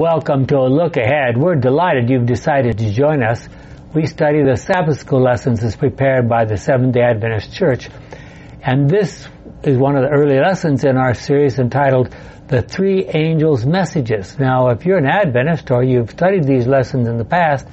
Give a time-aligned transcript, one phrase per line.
[0.00, 1.36] Welcome to a look ahead.
[1.36, 3.46] We're delighted you've decided to join us.
[3.94, 7.90] We study the Sabbath school lessons as prepared by the Seventh day Adventist Church.
[8.62, 9.28] And this
[9.62, 12.16] is one of the early lessons in our series entitled
[12.48, 14.38] The Three Angels' Messages.
[14.38, 17.68] Now, if you're an Adventist or you've studied these lessons in the past,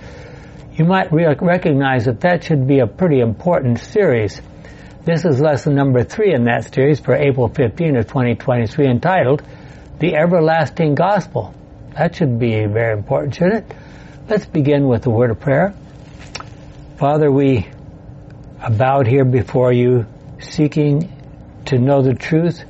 [0.73, 4.41] you might re- recognize that that should be a pretty important series.
[5.05, 9.44] This is lesson number three in that series for April 15 of 2023 entitled
[10.00, 11.54] The Everlasting Gospel.
[11.98, 13.77] That should be very important, shouldn't it?
[14.30, 15.73] Let's begin with a word of prayer.
[16.98, 17.67] Father, we
[18.70, 20.05] bowed here before you
[20.39, 21.12] seeking
[21.66, 22.63] to know the truth,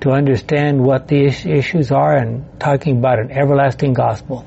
[0.00, 4.44] to understand what the issues are and talking about an everlasting gospel.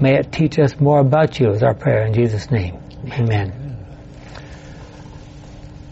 [0.00, 2.78] May it teach us more about you is our prayer in Jesus' name.
[3.12, 3.86] Amen.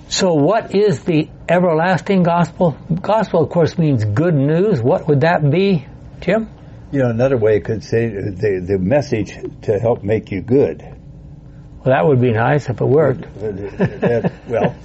[0.09, 2.77] So what is the everlasting gospel?
[3.01, 4.83] Gospel, of course, means good news.
[4.83, 5.87] What would that be,
[6.21, 6.49] Jim?
[6.95, 10.81] You know, another way could say the, the message to help make you good.
[10.81, 13.23] Well, that would be nice if it worked.
[13.41, 14.77] That, well,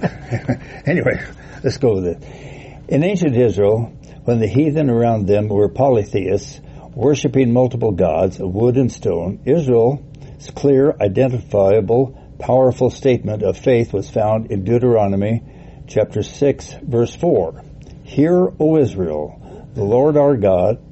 [0.86, 1.24] anyway,
[1.62, 2.84] let's go with it.
[2.88, 6.60] In ancient Israel, when the heathen around them were polytheists,
[6.96, 14.10] worshiping multiple gods of wood and stone, Israel's clear, identifiable, powerful statement of faith was
[14.10, 15.44] found in Deuteronomy
[15.86, 17.62] chapter 6, verse 4.
[18.02, 20.89] Hear, O Israel, the Lord our God,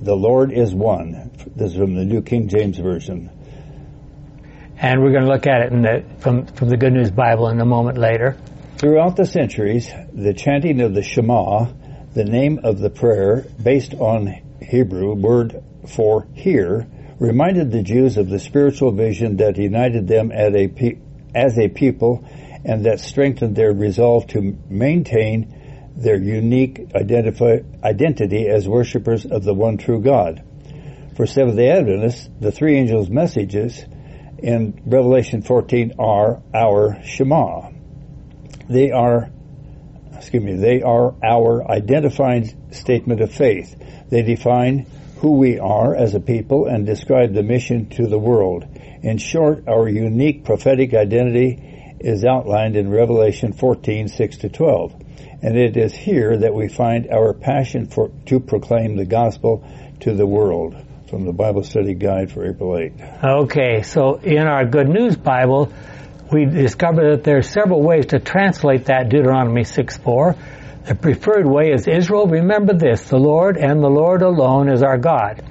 [0.00, 1.30] the Lord is one.
[1.56, 3.30] This is from the New King James Version.
[4.80, 7.60] And we're going to look at it the, from, from the Good News Bible in
[7.60, 8.36] a moment later.
[8.76, 11.66] Throughout the centuries, the chanting of the Shema,
[12.14, 14.28] the name of the prayer based on
[14.62, 16.86] Hebrew word for hear,
[17.18, 20.98] reminded the Jews of the spiritual vision that united them as a,
[21.34, 22.24] as a people
[22.64, 25.57] and that strengthened their resolve to maintain
[25.98, 30.44] their unique identity as worshippers of the one true God.
[31.16, 33.84] For Seventh-day Adventists, the three angels' messages
[34.38, 37.70] in Revelation 14 are our Shema.
[38.68, 39.28] They are,
[40.14, 43.74] excuse me, they are our identifying statement of faith.
[44.08, 44.86] They define
[45.16, 48.64] who we are as a people and describe the mission to the world.
[49.02, 55.04] In short, our unique prophetic identity is outlined in Revelation 14, 6 to 12
[55.42, 59.64] and it is here that we find our passion for to proclaim the gospel
[60.00, 60.74] to the world
[61.08, 62.92] from the Bible Study Guide for April 8.
[63.24, 65.72] Okay, so in our Good News Bible,
[66.30, 70.34] we discover that there are several ways to translate that Deuteronomy 6:4.
[70.84, 74.98] The preferred way is Israel, remember this, the Lord and the Lord alone is our
[74.98, 75.42] God.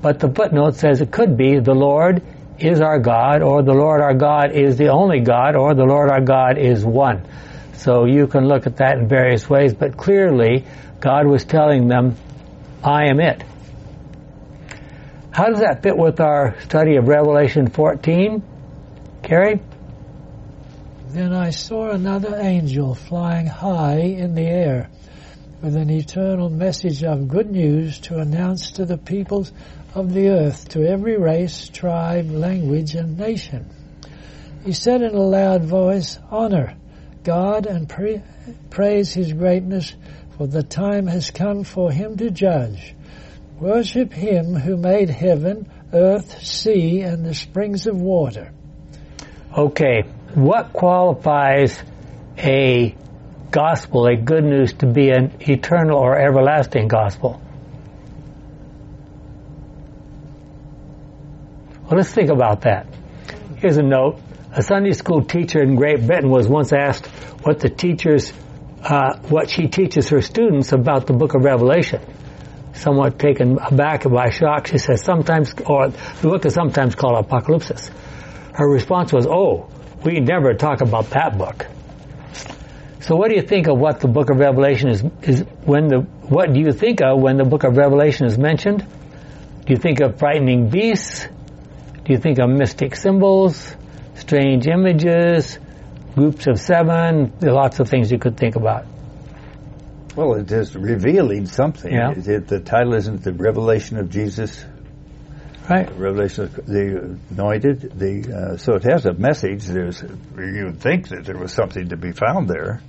[0.00, 2.22] But the footnote says it could be the Lord
[2.58, 6.10] is our God, or the Lord our God is the only God, or the Lord
[6.10, 7.22] our God is one.
[7.82, 10.64] So you can look at that in various ways, but clearly
[11.00, 12.14] God was telling them,
[12.84, 13.42] I am it.
[15.32, 18.40] How does that fit with our study of Revelation 14?
[19.24, 19.60] Carrie?
[21.08, 24.88] Then I saw another angel flying high in the air
[25.60, 29.52] with an eternal message of good news to announce to the peoples
[29.94, 33.68] of the earth, to every race, tribe, language, and nation.
[34.64, 36.76] He said in a loud voice, Honor,
[37.24, 38.22] God and pra-
[38.70, 39.94] praise His greatness,
[40.36, 42.94] for the time has come for Him to judge.
[43.58, 48.52] Worship Him who made heaven, earth, sea, and the springs of water.
[49.56, 50.02] Okay,
[50.34, 51.80] what qualifies
[52.38, 52.96] a
[53.50, 57.40] gospel, a good news, to be an eternal or everlasting gospel?
[61.82, 62.86] Well, let's think about that.
[63.58, 64.18] Here's a note.
[64.54, 67.06] A Sunday school teacher in Great Britain was once asked
[67.42, 68.34] what the teachers,
[68.82, 72.02] uh, what she teaches her students about the book of Revelation.
[72.74, 77.90] Somewhat taken aback by shock, she says sometimes, or the book is sometimes called Apocalypse.
[78.52, 79.70] Her response was, oh,
[80.04, 81.66] we never talk about that book.
[83.00, 86.00] So what do you think of what the book of Revelation is, is when the,
[86.28, 88.86] what do you think of when the book of Revelation is mentioned?
[89.64, 91.26] Do you think of frightening beasts?
[92.04, 93.76] Do you think of mystic symbols?
[94.14, 95.58] Strange images,
[96.14, 98.86] groups of seven, there are lots of things you could think about.
[100.14, 101.92] Well, it is revealing something.
[101.92, 102.12] Yeah.
[102.12, 104.62] It, the title isn't the revelation of Jesus.
[105.70, 105.86] Right.
[105.86, 107.98] The revelation of the anointed.
[107.98, 109.64] The uh, so it has a message.
[109.64, 112.82] There's you would think that there was something to be found there.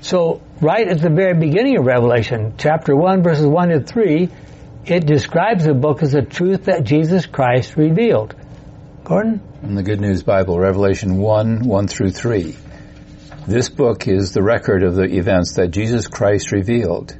[0.00, 4.30] So right at the very beginning of Revelation, chapter one, verses one to three,
[4.86, 8.34] it describes the book as a truth that Jesus Christ revealed.
[9.04, 9.42] Gordon?
[9.62, 12.56] In the Good News Bible, Revelation 1, 1 through 3.
[13.46, 17.14] This book is the record of the events that Jesus Christ revealed.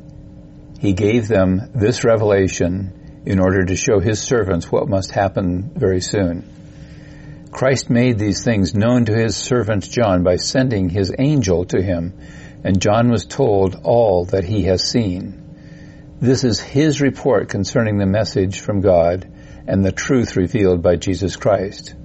[0.81, 6.01] He gave them this revelation in order to show his servants what must happen very
[6.01, 7.49] soon.
[7.53, 12.19] Christ made these things known to his servant John by sending his angel to him,
[12.65, 16.17] and John was told all that he has seen.
[16.21, 19.31] This is his report concerning the message from God
[19.67, 21.97] and the truth revealed by Jesus Christ.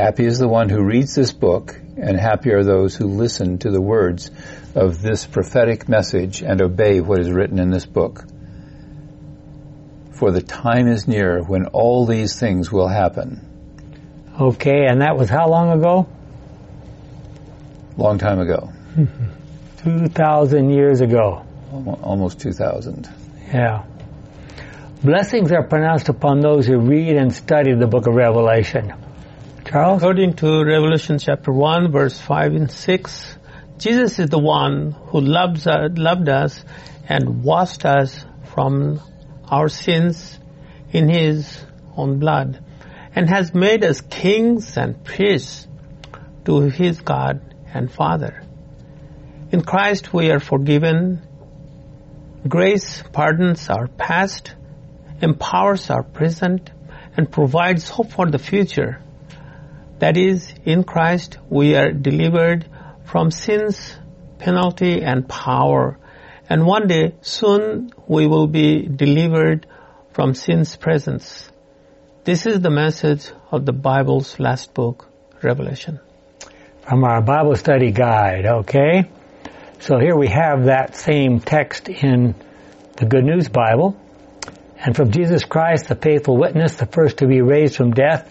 [0.00, 3.70] Happy is the one who reads this book, and happy are those who listen to
[3.70, 4.30] the words
[4.74, 8.24] of this prophetic message and obey what is written in this book.
[10.12, 13.46] For the time is near when all these things will happen.
[14.40, 16.08] Okay, and that was how long ago?
[17.98, 18.72] Long time ago.
[19.82, 21.44] 2,000 years ago.
[22.02, 23.06] Almost 2,000.
[23.52, 23.84] Yeah.
[25.04, 28.94] Blessings are pronounced upon those who read and study the book of Revelation.
[29.72, 33.38] According to Revelation chapter 1, verse 5 and 6,
[33.78, 36.64] Jesus is the one who loves, uh, loved us
[37.08, 39.00] and washed us from
[39.48, 40.40] our sins
[40.90, 41.64] in his
[41.96, 42.64] own blood
[43.14, 45.68] and has made us kings and priests
[46.46, 47.40] to his God
[47.72, 48.42] and Father.
[49.52, 51.22] In Christ we are forgiven.
[52.48, 54.52] Grace pardons our past,
[55.22, 56.72] empowers our present,
[57.16, 59.00] and provides hope for the future.
[60.00, 62.66] That is, in Christ we are delivered
[63.04, 63.96] from sin's
[64.38, 65.98] penalty and power.
[66.48, 69.66] And one day, soon, we will be delivered
[70.12, 71.50] from sin's presence.
[72.24, 75.06] This is the message of the Bible's last book,
[75.42, 76.00] Revelation.
[76.80, 79.10] From our Bible study guide, okay?
[79.80, 82.34] So here we have that same text in
[82.96, 84.00] the Good News Bible.
[84.78, 88.28] And from Jesus Christ, the faithful witness, the first to be raised from death,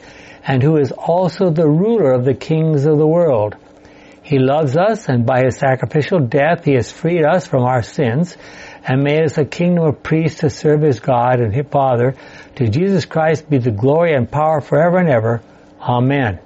[0.50, 3.56] and who is also the ruler of the kings of the world.
[4.24, 8.36] He loves us, and by his sacrificial death, he has freed us from our sins
[8.84, 12.16] and made us a kingdom of priests to serve his God and his Father.
[12.56, 15.44] To Jesus Christ be the glory and power forever and ever.
[15.80, 16.40] Amen.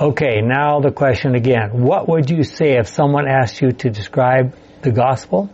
[0.00, 1.82] Okay, now the question again.
[1.82, 5.50] What would you say if someone asked you to describe the gospel?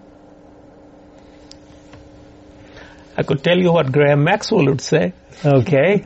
[3.16, 5.14] I could tell you what Graham Maxwell would say.
[5.42, 6.04] Okay.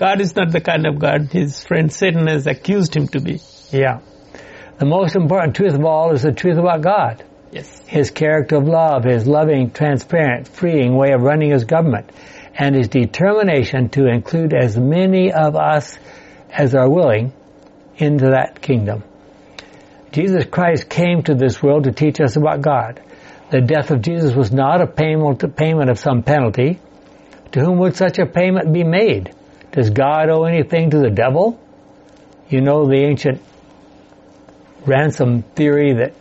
[0.00, 3.38] God is not the kind of God his friend Satan has accused him to be.
[3.70, 4.00] Yeah.
[4.78, 7.22] The most important truth of all is the truth about God.
[7.52, 7.82] Yes.
[7.86, 12.08] His character of love, his loving, transparent, freeing way of running his government,
[12.54, 15.98] and his determination to include as many of us
[16.48, 17.34] as are willing
[17.98, 19.04] into that kingdom.
[20.12, 23.02] Jesus Christ came to this world to teach us about God.
[23.50, 26.80] The death of Jesus was not a payment, payment of some penalty.
[27.52, 29.34] To whom would such a payment be made?
[29.72, 31.60] Does God owe anything to the devil?
[32.48, 33.40] You know the ancient
[34.84, 36.14] ransom theory that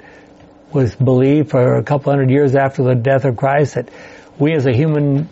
[0.72, 3.90] was believed for a couple hundred years after the death of Christ that
[4.38, 5.30] we as a human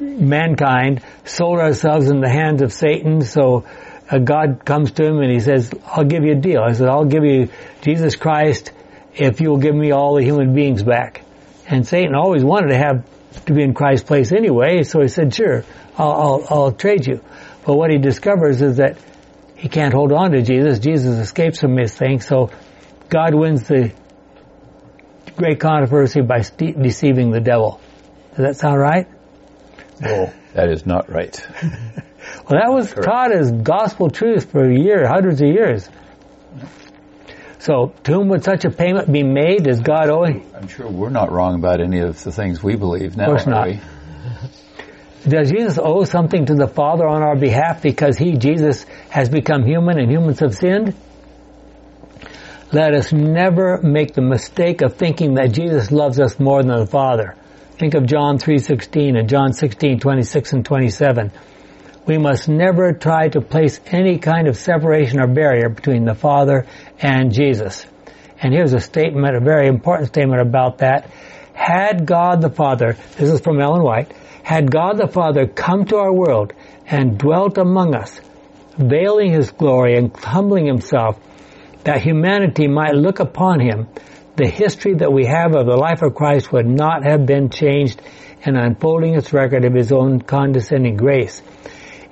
[0.00, 3.64] mankind sold ourselves in the hands of Satan so
[4.10, 6.62] uh, God comes to him and he says, I'll give you a deal.
[6.62, 7.50] I said, I'll give you
[7.82, 8.72] Jesus Christ
[9.14, 11.22] if you'll give me all the human beings back.
[11.66, 13.04] And Satan always wanted to have
[13.46, 15.64] to be in Christ's place anyway, so he said, sure,
[15.98, 17.20] I'll, I'll, I'll trade you.
[17.66, 18.98] But what he discovers is that
[19.56, 20.78] he can't hold on to Jesus.
[20.78, 22.50] Jesus escapes from his thing, so
[23.08, 23.92] God wins the
[25.36, 27.80] great controversy by deceiving the devil.
[28.30, 29.08] Does that sound right?
[30.00, 31.36] No, that is not right.
[31.62, 33.04] well, that was Correct.
[33.04, 35.88] taught as gospel truth for years, hundreds of years.
[37.58, 39.66] So, to whom would such a payment be made?
[39.66, 40.24] Is God owe?
[40.24, 43.24] I'm sure we're not wrong about any of the things we believe now.
[43.24, 43.66] Of course not.
[43.66, 43.80] We?
[45.26, 49.64] Does Jesus owe something to the Father on our behalf because He, Jesus, has become
[49.64, 50.94] human and humans have sinned?
[52.70, 56.86] Let us never make the mistake of thinking that Jesus loves us more than the
[56.86, 57.34] Father.
[57.78, 61.32] Think of John 3.16 and John 16:26 and 27.
[62.06, 66.66] We must never try to place any kind of separation or barrier between the Father
[67.00, 67.86] and Jesus.
[68.40, 71.10] And here's a statement, a very important statement about that.
[71.54, 74.12] Had God the Father, this is from Ellen White,
[74.48, 76.54] had God the Father come to our world
[76.86, 78.18] and dwelt among us,
[78.78, 81.20] veiling his glory and humbling himself,
[81.84, 83.86] that humanity might look upon him,
[84.36, 88.00] the history that we have of the life of Christ would not have been changed
[88.40, 91.42] in unfolding its record of his own condescending grace.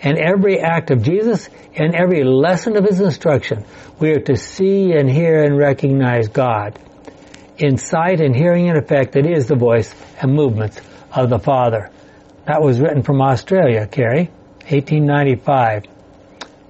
[0.02, 3.64] And every act of Jesus and every lesson of his instruction,
[3.98, 6.78] we are to see and hear and recognize God.
[7.56, 10.78] In sight and hearing and effect, it is the voice and movements
[11.10, 11.92] of the Father.
[12.46, 14.30] That was written from Australia, Carrie,
[14.68, 15.84] 1895.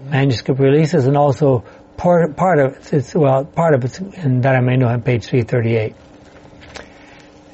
[0.06, 1.64] Manuscript releases and also
[1.96, 5.26] part, part of it's well part of it's and that I may know on page
[5.26, 5.94] 338.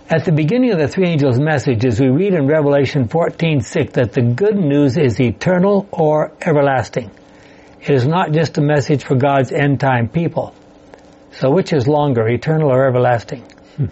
[0.09, 4.23] At the beginning of the three angels' messages, we read in Revelation 14:6 that the
[4.23, 7.11] good news is eternal or everlasting.
[7.81, 10.55] It is not just a message for God's end time people.
[11.33, 13.43] So which is longer, eternal or everlasting?
[13.79, 13.89] no,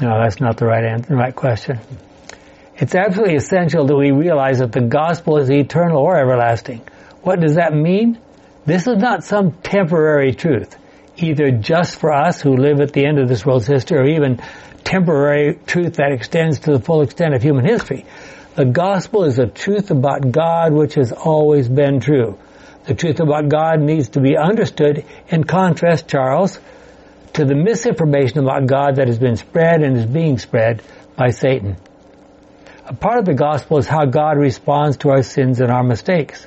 [0.00, 1.80] that's not the right answer, the right question.
[2.78, 6.82] It's absolutely essential that we realize that the gospel is eternal or everlasting.
[7.22, 8.18] What does that mean?
[8.66, 10.76] This is not some temporary truth,
[11.16, 14.42] either just for us who live at the end of this world's history or even
[14.84, 18.04] temporary truth that extends to the full extent of human history.
[18.56, 22.38] The gospel is a truth about God which has always been true.
[22.84, 26.60] The truth about God needs to be understood in contrast, Charles,
[27.32, 30.82] to the misinformation about God that has been spread and is being spread
[31.16, 31.76] by Satan.
[32.88, 36.46] A part of the gospel is how God responds to our sins and our mistakes.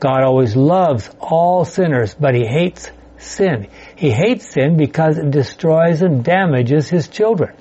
[0.00, 3.68] God always loves all sinners, but he hates sin.
[3.96, 7.54] He hates sin because it destroys and damages his children.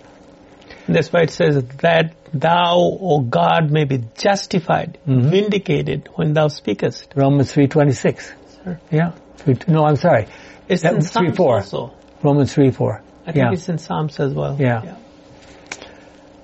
[0.88, 5.30] That's why it says that thou, O God, may be justified, Mm-hmm.
[5.30, 7.14] vindicated when thou speakest.
[7.16, 8.32] Romans 3.26.
[8.64, 8.80] Sure.
[8.90, 9.12] Yeah.
[9.68, 10.28] No, I'm sorry.
[10.68, 11.56] It's That in was 3 Psalms 4.
[11.58, 11.94] also.
[12.24, 13.02] Romans 3 4.
[13.28, 13.52] I think Yeah.
[13.52, 14.56] it's in Psalms as well.
[14.60, 14.96] Yeah.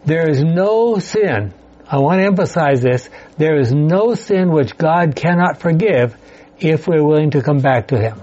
[0.06, 1.52] There is no sin.
[1.88, 3.10] I want to emphasize this.
[3.38, 6.16] There is no sin which God cannot forgive
[6.60, 8.22] if we're willing to come back to Him.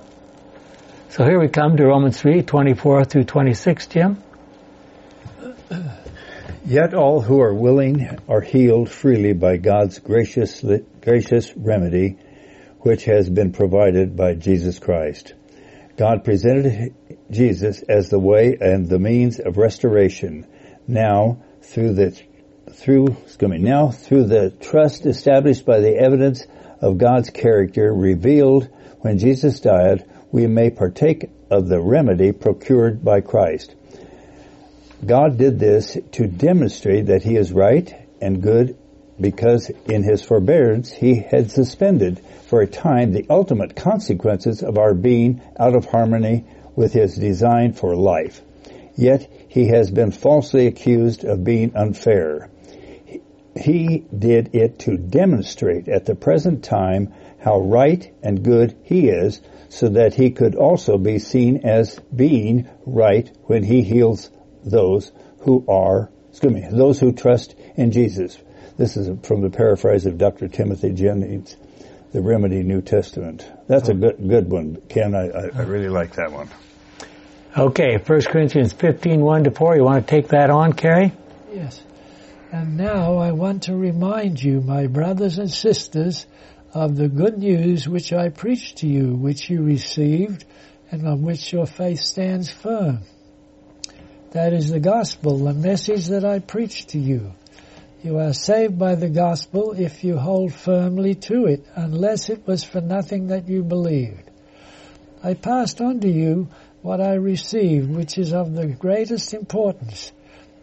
[1.09, 4.23] So here we come to Romans 3, 24 through 26, Jim.
[6.65, 10.65] Yet all who are willing are healed freely by God's gracious,
[11.01, 12.19] gracious remedy,
[12.79, 15.35] which has been provided by Jesus Christ.
[15.97, 16.95] God presented
[17.31, 20.47] Jesus as the way and the means of restoration.
[20.87, 22.23] Now, through the
[22.71, 26.47] through excuse me, now through the trust established by the evidence
[26.81, 28.69] of God's character revealed
[29.01, 33.75] when Jesus died, we may partake of the remedy procured by Christ.
[35.05, 38.79] God did this to demonstrate that he is right and good
[39.21, 44.95] because in his forbearance he had suspended for a time the ultimate consequences of our
[44.95, 46.45] being out of harmony
[46.77, 48.41] with his design for life.
[48.97, 52.49] Yet he has been falsely accused of being unfair.
[53.55, 59.43] He did it to demonstrate at the present time how right and good he is
[59.69, 64.31] so that he could also be seen as being right when he heals
[64.65, 68.39] those who are, excuse me, those who trust in Jesus.
[68.79, 70.49] This is from the paraphrase of Dr.
[70.49, 71.57] Timothy Jennings,
[72.13, 73.47] The Remedy New Testament.
[73.69, 73.97] That's a oh.
[73.97, 75.15] good, good one, Ken.
[75.15, 76.49] I, I, I really like that one.
[77.57, 79.77] Okay, 1 Corinthians 15, 1 to 4.
[79.77, 81.13] You want to take that on, Carrie?
[81.53, 81.83] Yes.
[82.51, 86.27] And now I want to remind you, my brothers and sisters,
[86.73, 90.47] of the good news which I preached to you, which you received,
[90.91, 93.01] and on which your faith stands firm.
[94.31, 97.35] That is the gospel, the message that I preached to you.
[98.03, 102.65] You are saved by the gospel if you hold firmly to it, unless it was
[102.65, 104.31] for nothing that you believed.
[105.23, 106.49] I passed on to you
[106.83, 110.13] what I received, which is of the greatest importance,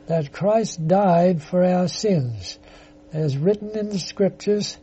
[0.08, 2.60] that Christ died for our sins,
[3.14, 4.78] as written in the scriptures,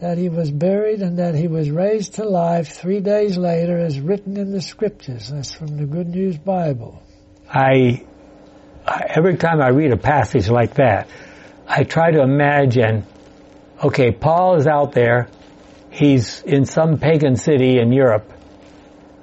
[0.00, 4.00] that he was buried and that he was raised to life three days later, as
[4.00, 5.28] written in the scriptures.
[5.28, 7.00] That's from the Good News Bible.
[7.48, 8.04] I,
[8.86, 11.08] every time I read a passage like that,
[11.68, 13.06] I try to imagine,
[13.84, 15.28] okay, Paul is out there,
[15.90, 18.32] he's in some pagan city in Europe,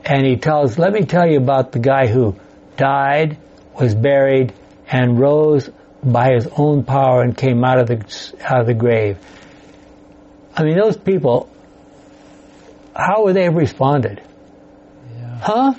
[0.07, 2.35] and he tells, let me tell you about the guy who
[2.77, 3.37] died,
[3.77, 4.53] was buried,
[4.89, 5.69] and rose
[6.01, 9.17] by his own power and came out of the, out of the grave.
[10.55, 11.49] I mean, those people,
[12.95, 14.21] how would they have responded?
[15.13, 15.39] Yeah.
[15.39, 15.73] Huh?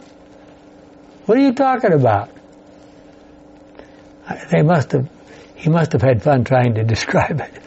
[1.24, 2.30] What are you talking about?
[4.50, 5.08] They must have,
[5.54, 7.62] he must have had fun trying to describe it.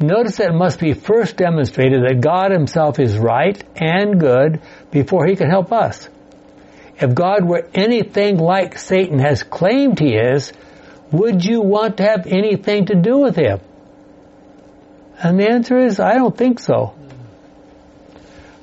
[0.00, 4.60] Notice that it must be first demonstrated that God himself is right and good
[4.90, 6.08] before he can help us.
[7.00, 10.52] If God were anything like Satan has claimed he is,
[11.12, 13.60] would you want to have anything to do with him?
[15.20, 16.94] And the answer is, I don't think so.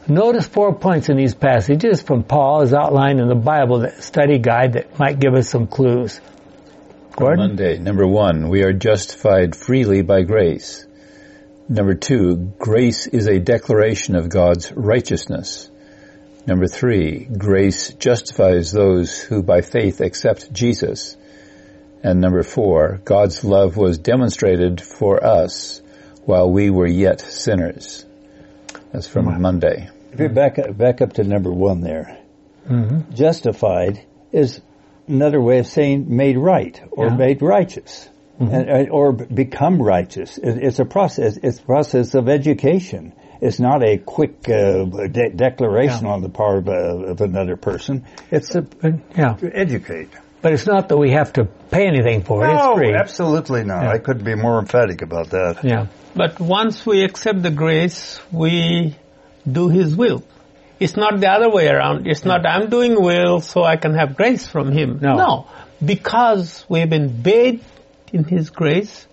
[0.07, 4.73] Notice four points in these passages from Paul as outlined in the Bible study guide
[4.73, 6.21] that might give us some clues.
[7.15, 7.47] Gordon?
[7.47, 10.85] Monday, number one, we are justified freely by grace.
[11.67, 15.71] Number two, grace is a declaration of God's righteousness.
[16.47, 21.17] Number three, grace justifies those who by faith accept Jesus.
[22.03, 25.81] And number four, God's love was demonstrated for us
[26.25, 28.05] while we were yet sinners.
[28.91, 29.89] That's from Monday.
[30.11, 32.19] If you back up, back up to number one there,
[32.69, 33.13] Mm-hmm.
[33.13, 34.59] justified is
[35.07, 37.15] another way of saying made right or Yeah.
[37.15, 38.09] made righteous.
[38.39, 40.37] And, uh, or become righteous.
[40.39, 41.37] It, it's a process.
[41.41, 43.13] It's a process of education.
[43.45, 46.13] It's not a quick uh, de- declaration Yeah.
[46.13, 48.03] on the part of, uh, of another person.
[48.31, 49.33] It's a, But, yeah.
[49.33, 50.09] to educate.
[50.41, 52.53] But it's not that we have to pay anything for it.
[52.53, 52.93] No, it's free.
[52.95, 53.83] absolutely not.
[53.83, 53.91] Yeah.
[53.91, 55.63] I couldn't be more emphatic about that.
[55.63, 55.87] Yeah.
[56.15, 58.95] But once we accept the grace, we
[59.59, 60.23] do His will.
[60.79, 62.07] It's not the other way around.
[62.07, 64.99] It's not I'm doing will so I can have grace from Him.
[65.01, 65.47] No.
[65.83, 67.63] Because we've been bathed
[68.13, 69.07] in His grace,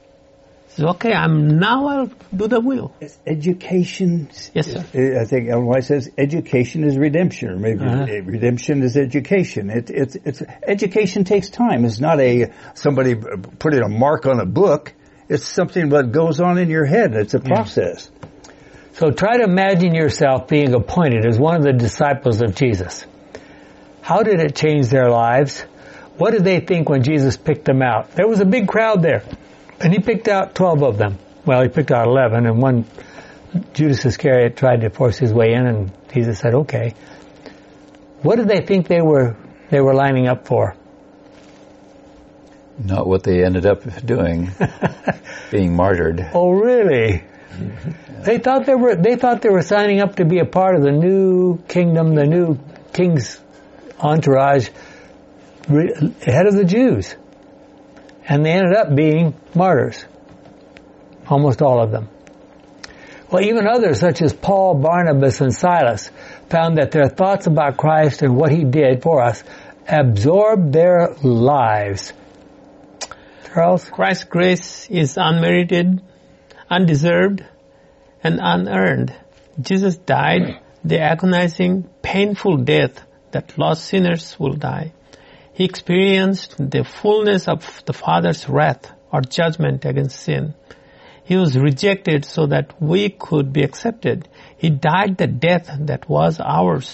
[0.81, 2.95] okay, I'm now I'll do the will.
[3.01, 4.31] It's education.
[4.55, 5.19] Yes, sir.
[5.21, 8.03] I think Ellen White says education is redemption, or maybe Uh-huh.
[8.05, 9.71] uh, redemption is education.
[9.71, 11.85] It, it's it's education takes time.
[11.85, 14.93] It's not a somebody putting a mark on a book.
[15.29, 17.15] It's something that goes on in your head.
[17.15, 18.11] It's a process.
[18.95, 23.07] So try to imagine yourself being appointed as one of the disciples of Jesus.
[24.03, 25.63] How did it change their lives?
[26.19, 28.13] What did they think when Jesus picked them out?
[28.13, 29.23] There was a big crowd there,
[29.83, 31.19] and he picked out 12 of them.
[31.45, 32.85] Well, he picked out 11, and one,
[33.75, 36.95] Judas Iscariot tried to force his way in, and Jesus said, okay.
[38.23, 39.37] What did they think they were,
[39.71, 40.77] they were lining up for?
[42.79, 44.51] Not what they ended up doing,
[45.51, 46.31] being martyred.
[46.33, 47.25] Oh, really?
[48.23, 48.95] They thought they were.
[48.95, 52.25] They thought they were signing up to be a part of the new kingdom, the
[52.25, 52.59] new
[52.93, 53.41] king's
[54.01, 54.71] entourage,
[55.69, 57.15] re- head of the Jews,
[58.29, 60.05] and they ended up being martyrs.
[61.29, 62.09] Almost all of them.
[63.31, 66.11] Well, even others, such as Paul, Barnabas, and Silas,
[66.51, 69.43] found that their thoughts about Christ and what He did for us
[69.89, 72.13] absorbed their lives.
[73.53, 73.89] Charles.
[73.89, 76.03] Christ's grace is unmerited,
[76.71, 77.45] undeserved,
[78.23, 79.15] and unearned.
[79.61, 84.93] Jesus died the agonizing, painful death that lost sinners will die.
[85.63, 90.55] He experienced the fullness of the Father's wrath or judgment against sin.
[91.23, 94.29] He was rejected so that we could be accepted.
[94.57, 96.89] He died the death that was ours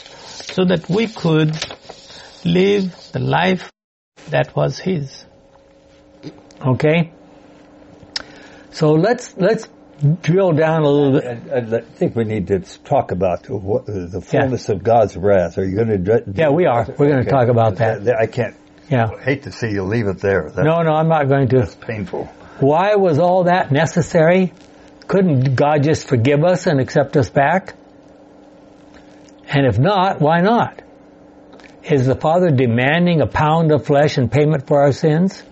[0.54, 1.57] so that we could
[2.44, 3.72] live the life
[4.28, 5.24] that was His.
[6.61, 7.11] Okay?
[8.70, 9.66] So let's let's
[10.22, 11.52] drill down a little bit.
[11.52, 15.58] I, I think we need to talk about the fullness of God's wrath.
[15.58, 16.24] Are you going to?
[16.34, 16.87] Yeah, we are.
[16.98, 18.08] We're going to talk about that.
[18.08, 18.56] I can't.
[18.90, 19.11] Yeah.
[19.22, 20.44] hate to see you leave it there.
[20.44, 21.66] That's No, no, I'm not going to.
[21.80, 22.24] painful.
[22.61, 24.54] Why was all that necessary?
[25.06, 27.74] Couldn't God just forgive us and accept us back?
[29.46, 30.82] And if not, why not?
[31.82, 35.42] Is the Father demanding a pound of flesh in payment for our sins?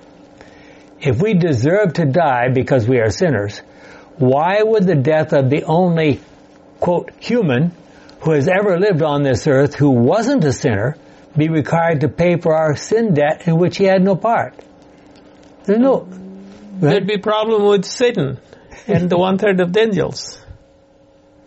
[1.00, 3.60] If we deserve to die because we are sinners,
[4.18, 6.20] why would the death of the only,
[6.80, 7.72] quote, human
[8.20, 10.96] who has ever lived on this earth who wasn't a sinner
[11.36, 14.54] be required to pay for our sin debt in which he had no part?
[15.64, 16.08] There's no,
[16.78, 18.38] There'd be problem with Satan
[18.86, 20.38] and the one third of the angels.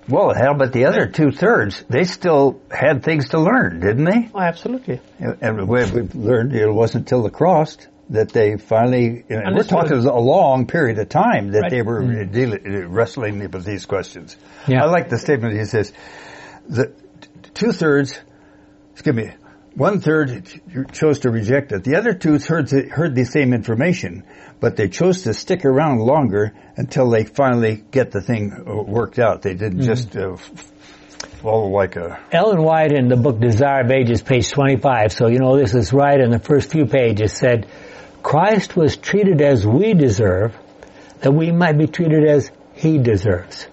[0.07, 4.29] Well, hell, but the other two thirds, they still had things to learn, didn't they?
[4.33, 5.01] Oh, absolutely.
[5.19, 7.77] And we- we've learned it wasn't till the cross
[8.09, 11.71] that they finally, and we're talking a long period of time that Right.
[11.71, 14.35] they were dealing, wrestling with these questions.
[14.67, 14.83] Yeah.
[14.83, 15.93] I like the statement he says,
[16.67, 16.91] the
[17.53, 18.19] two thirds,
[18.93, 19.31] excuse me,
[19.75, 20.43] one third
[20.91, 21.83] chose to reject it.
[21.83, 24.23] The other two thirds heard the same information,
[24.59, 29.43] but they chose to stick around longer until they finally get the thing worked out.
[29.43, 30.35] They didn't just uh,
[31.41, 35.37] follow like a Ellen White in the book Desire of Ages, page 25, so you
[35.39, 37.67] know this is right in the first few pages, said,
[38.23, 40.55] Christ was treated as we deserve,
[41.21, 43.67] that we might be treated as he deserves.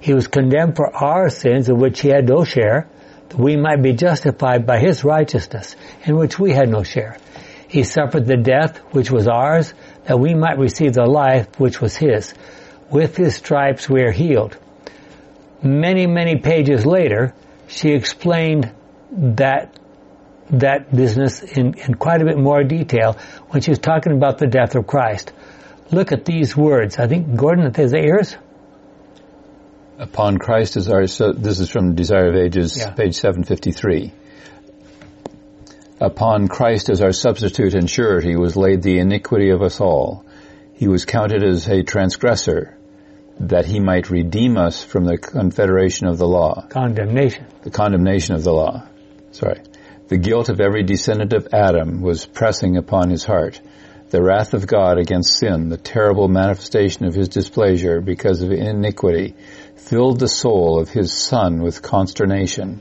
[0.00, 2.88] He was condemned for our sins of which he had no share,
[3.28, 7.18] that we might be justified by his righteousness, in which we had no share.
[7.68, 11.96] He suffered the death which was ours, that we might receive the life which was
[11.96, 12.32] his.
[12.90, 14.56] With his stripes we are healed
[15.62, 17.34] many, many pages later,
[17.66, 18.72] she explained
[19.10, 19.78] that
[20.50, 23.16] that business in, in quite a bit more detail
[23.48, 25.32] when she was talking about the death of Christ.
[25.90, 26.98] Look at these words.
[26.98, 28.36] I think Gordon at his ears.
[29.98, 32.90] Upon Christ is our, so this is from Desire of Ages, Yeah.
[32.90, 34.12] page 753.
[36.00, 40.24] Upon Christ as our substitute and surety was laid the iniquity of us all.
[40.74, 42.76] He was counted as a transgressor,
[43.40, 47.46] that he might redeem us from the confederation of the law, Condemnation.
[47.62, 48.84] the condemnation of the law.
[49.32, 49.60] Sorry.
[50.08, 53.60] The guilt of every descendant of Adam was pressing upon his heart.
[54.08, 59.34] The wrath of God against sin, the terrible manifestation of his displeasure because of iniquity,
[59.76, 62.80] filled the soul of his son with consternation.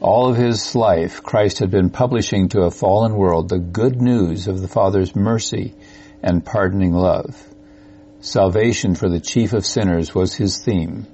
[0.00, 4.46] All of his life, Christ had been publishing to a fallen world the good news
[4.46, 5.74] of the Father's mercy
[6.22, 7.42] and pardoning love.
[8.20, 11.08] Salvation for the chief of sinners was his theme.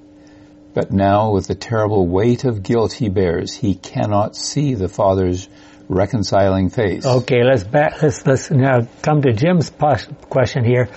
[0.73, 5.47] But now, with the terrible weight of guilt he bears, he cannot see the Father's
[5.87, 7.05] reconciling face.
[7.05, 10.89] Okay, let's back, let's, let's now come to Jim's question here.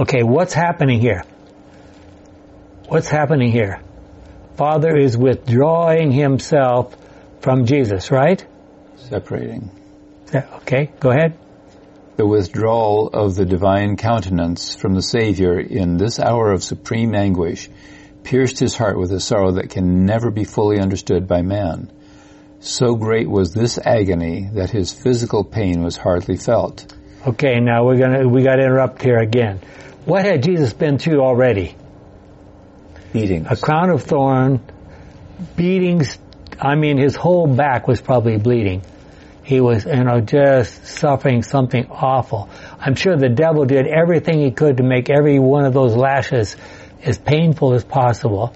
[0.00, 1.24] Okay, what's happening here?
[2.86, 3.82] What's happening here?
[4.56, 6.96] Father is withdrawing himself
[7.40, 8.44] from Jesus, right?
[8.96, 9.70] Separating.
[10.34, 11.38] Okay, go ahead.
[12.16, 17.68] The withdrawal of the divine countenance from the Savior in this hour of supreme anguish
[18.28, 21.90] pierced his heart with a sorrow that can never be fully understood by man.
[22.60, 26.94] So great was this agony that his physical pain was hardly felt.
[27.26, 29.60] Okay, now we're gonna, we gotta interrupt here again.
[30.04, 31.74] What had Jesus been through already?
[33.14, 33.46] Beatings.
[33.48, 34.60] A crown of thorn,
[35.56, 36.18] beatings,
[36.60, 38.82] I mean his whole back was probably bleeding.
[39.42, 42.50] He was, you know, just suffering something awful.
[42.78, 46.54] I'm sure the devil did everything he could to make every one of those lashes
[47.02, 48.54] as painful as possible.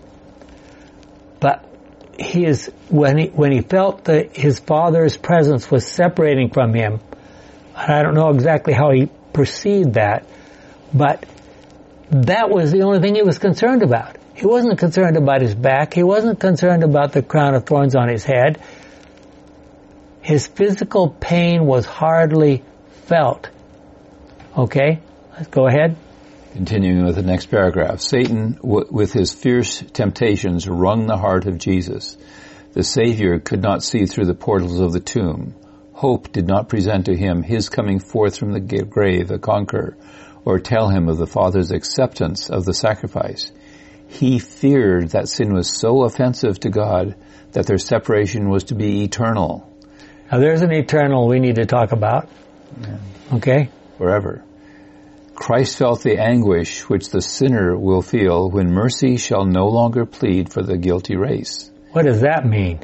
[1.40, 1.64] But
[2.18, 2.52] he
[2.88, 7.00] when he, when he felt that his father's presence was separating from him,
[7.74, 10.26] I don't know exactly how he perceived that,
[10.92, 11.24] but
[12.11, 14.16] that was the only thing he was concerned about.
[14.35, 15.94] He wasn't concerned about his back.
[15.94, 18.61] He wasn't concerned about the crown of thorns on his head.
[20.20, 22.62] His physical pain was hardly
[23.07, 23.50] felt.
[24.57, 25.00] Okay?
[25.33, 25.96] Let's go ahead.
[26.52, 28.00] Continuing with the next paragraph.
[28.00, 32.18] Satan, w- with his fierce temptations, wrung the heart of Jesus.
[32.74, 35.54] The Savior could not see through the portals of the tomb.
[35.94, 39.96] Hope did not present to him his coming forth from the grave a conqueror,
[40.44, 43.50] or tell him of the Father's acceptance of the sacrifice.
[44.08, 47.16] He feared that sin was so offensive to God
[47.52, 49.66] that their separation was to be eternal.
[50.30, 52.28] Now there's an eternal we need to talk about.
[52.78, 52.98] Yeah.
[53.34, 53.70] Okay?
[53.96, 54.44] Forever.
[55.34, 60.52] Christ felt the anguish which the sinner will feel when mercy shall no longer plead
[60.52, 61.70] for the guilty race.
[61.92, 62.80] What does that mean?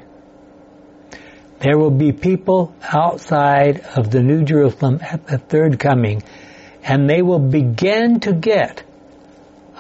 [1.61, 6.23] There will be people outside of the New Jerusalem at the third coming,
[6.83, 8.85] and they will begin to get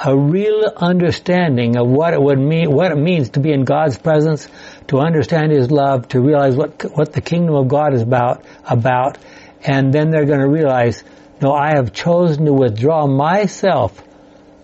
[0.04, 3.98] a real understanding of what it would mean, what it means to be in God's
[3.98, 4.48] presence,
[4.88, 9.18] to understand His love, to realize what what the kingdom of God is about, about,
[9.62, 11.02] and then they're going to realize,
[11.40, 14.03] no, I have chosen to withdraw myself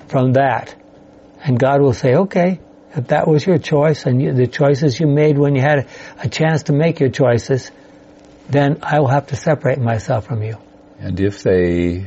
[0.08, 0.74] from that,
[1.42, 2.60] and God will say, okay,
[2.96, 5.88] if that was your choice and you, the choices you made when you had
[6.22, 7.70] a, chance to make your choices,
[8.48, 10.58] then I will have to separate myself from you.
[10.98, 12.06] And if they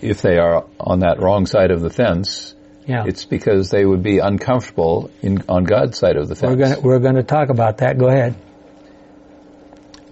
[0.00, 2.54] if they are on that wrong side of the fence,
[2.86, 3.04] Yeah.
[3.06, 6.50] it's because they would be uncomfortable in, on God's side of the fence.
[6.50, 7.98] We're going we're going to talk about that.
[7.98, 8.34] Go ahead.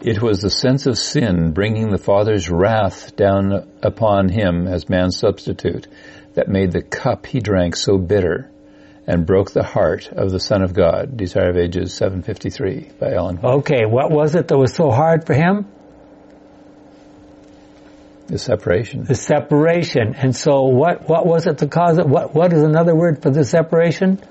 [0.00, 5.18] It was the sense of sin bringing the Father's wrath down upon him as man's
[5.18, 5.88] substitute
[6.34, 8.48] that made the cup he drank so bitter
[9.08, 11.16] and broke the heart of the Son of God.
[11.16, 15.34] Desire of Ages 753 by Ellen Okay, what was it that was so hard for
[15.34, 15.66] him?
[18.28, 19.04] The separation.
[19.04, 20.14] The separation.
[20.14, 22.06] And so what, what was it to cause it?
[22.06, 24.22] What, what is another word for the separation?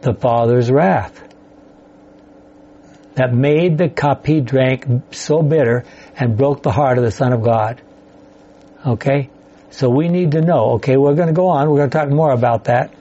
[0.00, 1.31] The Father's wrath.
[3.14, 5.84] That made the cup he drank so bitter
[6.16, 7.82] and broke the heart of the Son of God.
[8.86, 9.28] Okay?
[9.70, 12.10] So we need to know, okay, we're going to go on, we're going to talk
[12.10, 12.94] more about that.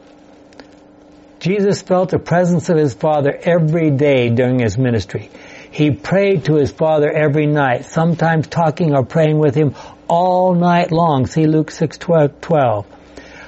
[1.40, 5.30] Jesus felt the presence of his Father every day during his ministry.
[5.72, 9.76] He prayed to his Father every night, sometimes talking or praying with him
[10.08, 11.26] all night long.
[11.26, 12.86] See Luke 6, 12, 12.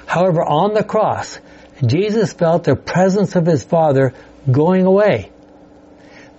[0.06, 1.38] However, on the cross,
[1.84, 4.14] Jesus felt the presence of his Father
[4.50, 5.30] going away.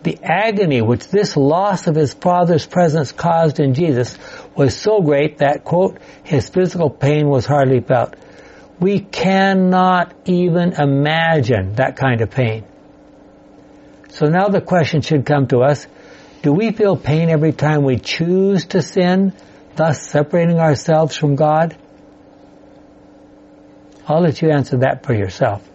[0.05, 4.15] The agony which this loss of his Father's presence caused in Jesus
[4.55, 8.15] was so great that, quote, his physical pain was hardly felt.
[8.79, 12.65] We cannot even imagine that kind of pain.
[14.09, 15.87] So now the question should come to us,
[16.43, 19.33] do we feel pain every time we choose to sin,
[19.75, 21.75] thus separating ourselves from God?
[24.07, 25.67] I'll let you answer that for yourself.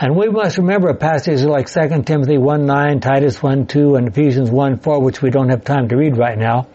[0.00, 4.48] And we must remember passages like 2 Timothy 1 9, Titus 1 2, and Ephesians
[4.48, 6.68] 1 4, which we don't have time to read right now,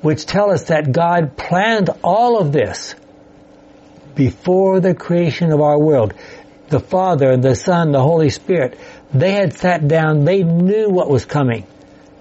[0.00, 2.96] which tell us that God planned all of this
[4.16, 6.12] before the creation of our world.
[6.68, 8.76] The Father, the Son, the Holy Spirit,
[9.14, 11.68] they had sat down, they knew what was coming.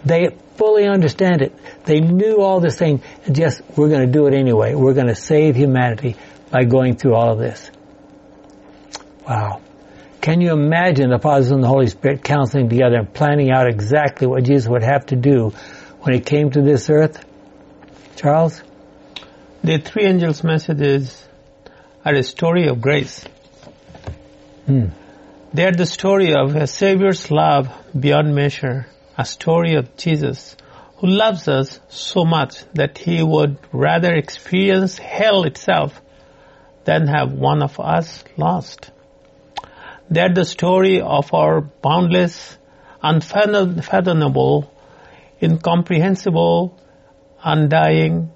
[0.06, 1.58] They fully understand it.
[1.86, 4.76] They knew all this thing, just, we're gonna do it anyway.
[4.76, 6.16] We're gonna save humanity
[6.52, 7.72] by going through all of this.
[9.28, 9.62] Wow.
[10.26, 13.68] Can you imagine the Father, Son, and the Holy Spirit counseling together and planning out
[13.68, 15.54] exactly what Jesus would have to do
[16.00, 17.24] when he came to this earth?
[18.16, 18.64] Charles?
[19.64, 21.24] The three angels' messages
[22.04, 23.24] are a story of grace.
[24.66, 24.86] Hmm.
[25.54, 30.58] They are the story of a Savior's love beyond measure, a story of Jesus
[30.96, 36.02] who loves us so much that he would rather experience hell itself
[36.84, 38.90] than have one of us lost.
[40.10, 42.58] Are the story of our boundless,
[43.02, 44.72] unfathomable,
[45.42, 46.78] incomprehensible,
[47.44, 48.32] undying,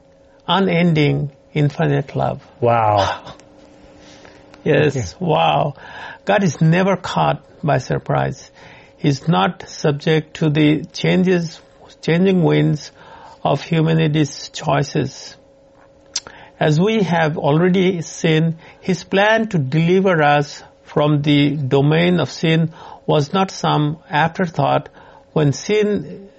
[0.47, 2.45] unending, infinite love.
[2.62, 3.36] Wow.
[4.62, 5.75] Yes, wow.
[6.25, 8.51] God is never caught by surprise.
[8.97, 11.62] He's not subject to the changes,
[12.01, 12.91] changing winds
[13.41, 15.38] of humanity's choices.
[16.60, 22.73] As we have already seen, His plan to deliver us from the domain of sin
[23.06, 24.89] was not some afterthought
[25.34, 26.30] when sin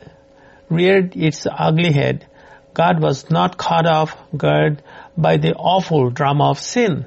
[0.68, 2.26] reared its ugly head.
[2.74, 4.82] God was not caught off guard
[5.16, 7.04] by the awful drama of sin.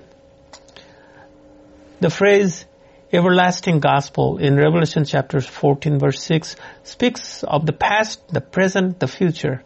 [1.99, 2.65] The phrase
[3.11, 9.07] everlasting gospel in Revelation chapter 14 verse 6 speaks of the past, the present, the
[9.07, 9.63] future.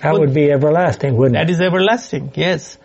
[0.00, 2.76] That would be everlasting, wouldn't That That is everlasting, yes.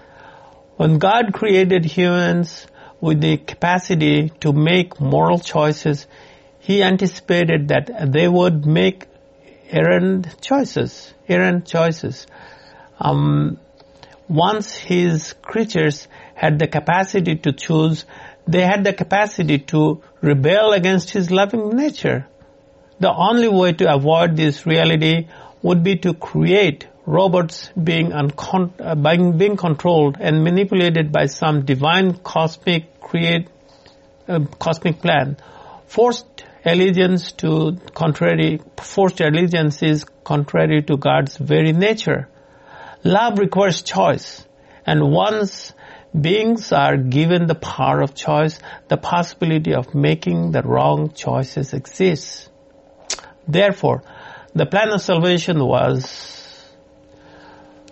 [0.76, 2.68] When God created humans
[3.00, 6.08] with the capacity to make moral choices,
[6.60, 9.06] He anticipated that they would make
[9.70, 12.28] errant choices, errant choices.
[13.00, 13.60] Um,
[14.28, 18.06] once His creatures had the capacity to choose,
[18.48, 22.28] they had the capacity to rebel against His loving nature.
[23.00, 25.28] The only way to avoid this reality
[25.62, 32.14] would be to create robots being, uncon- uh, being, controlled and manipulated by some divine
[32.18, 33.48] cosmic create,
[34.28, 35.38] uh, cosmic plan.
[35.86, 42.28] Forced allegiance to contrary, forced allegiance is contrary to God's very nature.
[43.06, 44.46] Love requires choice,
[44.86, 45.74] and once
[46.20, 52.50] beings are given the power of choice, the possibility of making the wrong choices exists.
[53.48, 54.04] Therefore,
[54.54, 56.37] the plan of salvation was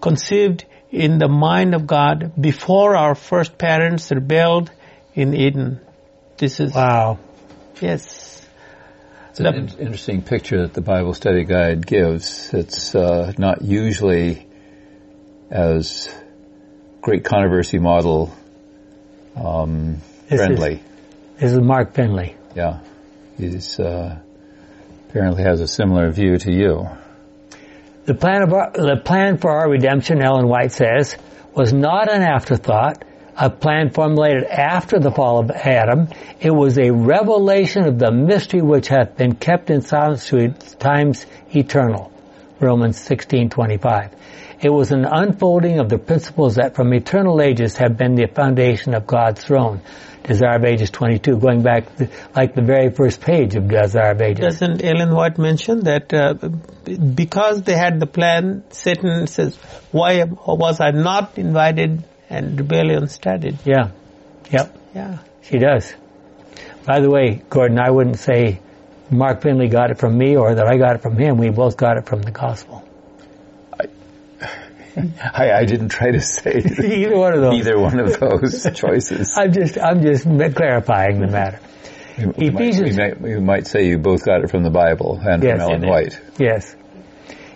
[0.01, 4.71] conceived in the mind of God before our first parents rebelled
[5.13, 5.81] in Eden.
[6.38, 7.19] This is, Wow.
[7.81, 8.45] yes.
[9.31, 12.53] It's an in- interesting picture that the Bible Study Guide gives.
[12.53, 14.47] It's uh, not usually
[15.51, 16.10] as
[17.01, 18.34] great controversy model
[19.36, 19.97] um,
[20.29, 20.84] This is- friendly.
[21.38, 22.38] This is Mark Finley.
[22.55, 22.79] Yeah,
[23.38, 24.17] he's uh,
[25.10, 26.88] apparently has a similar view to you.
[28.06, 31.18] The plan of our, the plan for our redemption, Ellen White says,
[31.56, 33.04] was not an afterthought,
[33.36, 36.10] a plan formulated after the fall of Adam.
[36.39, 41.26] It was a revelation of the mystery which hath been kept in silence to times
[41.54, 42.12] eternal.
[42.60, 44.12] Romans 16:25.
[44.62, 48.94] It was an unfolding of the principles that from eternal ages have been the foundation
[48.94, 49.82] of God's throne.
[50.24, 54.22] Desire of Ages 22, going back to, like the very first page of Desire of
[54.22, 54.44] Ages.
[54.44, 59.56] Doesn't Ellen White mention that uh, because they had the plan, Satan says,
[59.91, 63.60] why was I not invited and rebellion started?
[63.65, 63.91] Yeah.
[64.50, 64.78] Yep.
[64.96, 65.20] Yeah.
[65.44, 65.94] She does.
[66.86, 68.62] By the way, Gordon, I wouldn't say
[69.12, 71.38] Mark Finley got it from me or that I got it from him.
[71.38, 72.85] We both got it from the gospel.
[75.34, 76.53] I, I didn't try to say
[76.84, 77.53] Either one of those.
[77.60, 79.34] either one of those choices.
[79.38, 80.23] I'm just, I'm just
[80.55, 81.60] clarifying the matter.
[82.17, 85.19] We might, we, Ephesians- might, we might say you both got it from the Bible
[85.21, 85.60] and Yes.
[85.62, 86.21] from Ellen White.
[86.39, 86.75] Yes.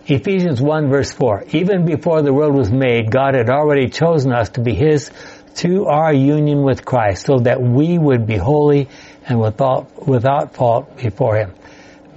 [0.08, 1.46] Ephesians 1 verse 4.
[1.52, 5.12] Even before the world was made, God had already chosen us to be His
[5.58, 8.90] to our union with Christ so that we would be holy
[9.26, 11.54] and without, without fault before Him.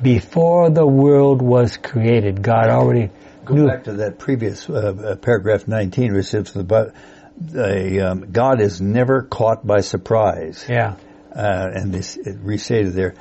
[0.00, 3.10] Before the world was created, God already
[3.44, 3.66] Go knew.
[3.66, 4.72] back to that previous uh,
[5.12, 6.90] uh, paragraph 19, which says the, bu-
[7.40, 10.64] the um, God is never caught by surprise.
[10.68, 10.96] Yeah.
[11.34, 13.14] uh, and this it restated there.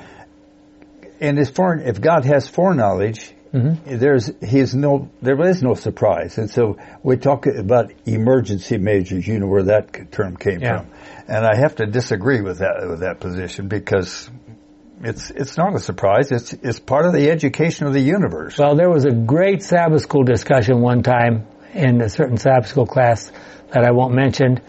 [1.20, 6.38] And as far if God has foreknowledge, there's He's no there is no surprise.
[6.38, 9.26] And so we talk about emergency measures.
[9.26, 10.78] You know where that term came Yeah.
[10.78, 10.90] from,
[11.28, 14.30] and I have to disagree with that with that position because
[15.00, 16.30] it's it's not a surprise.
[16.30, 18.58] It's it's part of the education of the universe.
[18.58, 22.86] Well, there was a great Sabbath school discussion one time in a certain Sabbath school
[22.86, 23.32] class
[23.72, 24.60] that I won't mention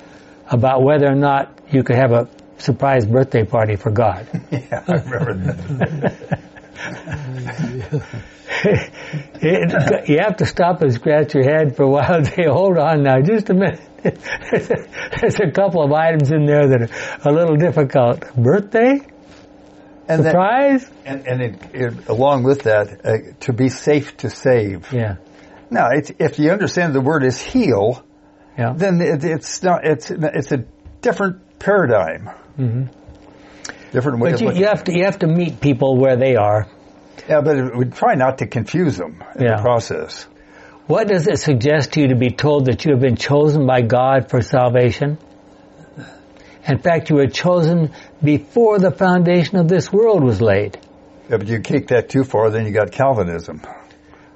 [0.49, 4.27] about whether or not you could have a surprise birthday party for God.
[4.51, 6.39] yeah, I remember that.
[8.65, 12.77] It- you have to stop and scratch your head for a while and say, hold
[12.77, 13.81] on now, just a minute.
[14.03, 16.89] There's a couple of items in there that
[17.25, 18.33] are a little difficult.
[18.35, 19.01] Birthday?
[20.07, 20.89] And that- Surprise?
[21.05, 24.91] and and it, it, along with that, uh, to be safe to save.
[24.91, 25.15] Yeah.
[25.69, 28.03] Now, it's, if you understand the word is heal,
[28.57, 28.73] Yeah.
[28.75, 29.85] then it, it's not.
[29.85, 30.65] It's it's a
[31.01, 32.29] different paradigm.
[32.59, 32.83] Mm-hmm.
[33.91, 36.35] Different way But of you, you have to you have to meet people where they
[36.35, 36.67] are.
[37.29, 39.55] Yeah, but we try not to confuse them in Yeah.
[39.57, 40.27] the process.
[40.87, 43.81] What does it suggest to you to be told that you have been chosen by
[43.81, 45.17] God for salvation?
[46.67, 50.79] In fact, you were chosen before the foundation of this world was laid.
[51.29, 53.61] Yeah, but you kick that too far, then you got Calvinism.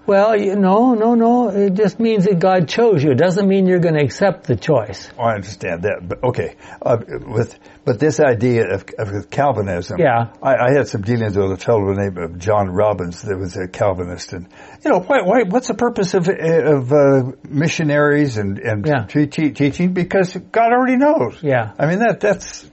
[0.06, 1.50] Well, you, no, no, no.
[1.50, 3.12] It just means that God chose you.
[3.12, 5.10] It doesn't mean you're going to accept the choice.
[5.18, 6.56] Oh, I understand that, but okay.
[6.82, 10.32] Uh, with but this idea of, of Calvinism, Yeah.
[10.42, 13.38] I, I had some dealings with a fellow by the name of John Robbins that
[13.38, 14.48] was a Calvinist, and
[14.84, 19.06] you know, why, why, what's the purpose of of uh, missionaries and and Yeah.
[19.08, 19.94] te- te- teaching?
[19.94, 21.42] Because God already knows.
[21.42, 21.72] Yeah.
[21.80, 22.70] I mean that that's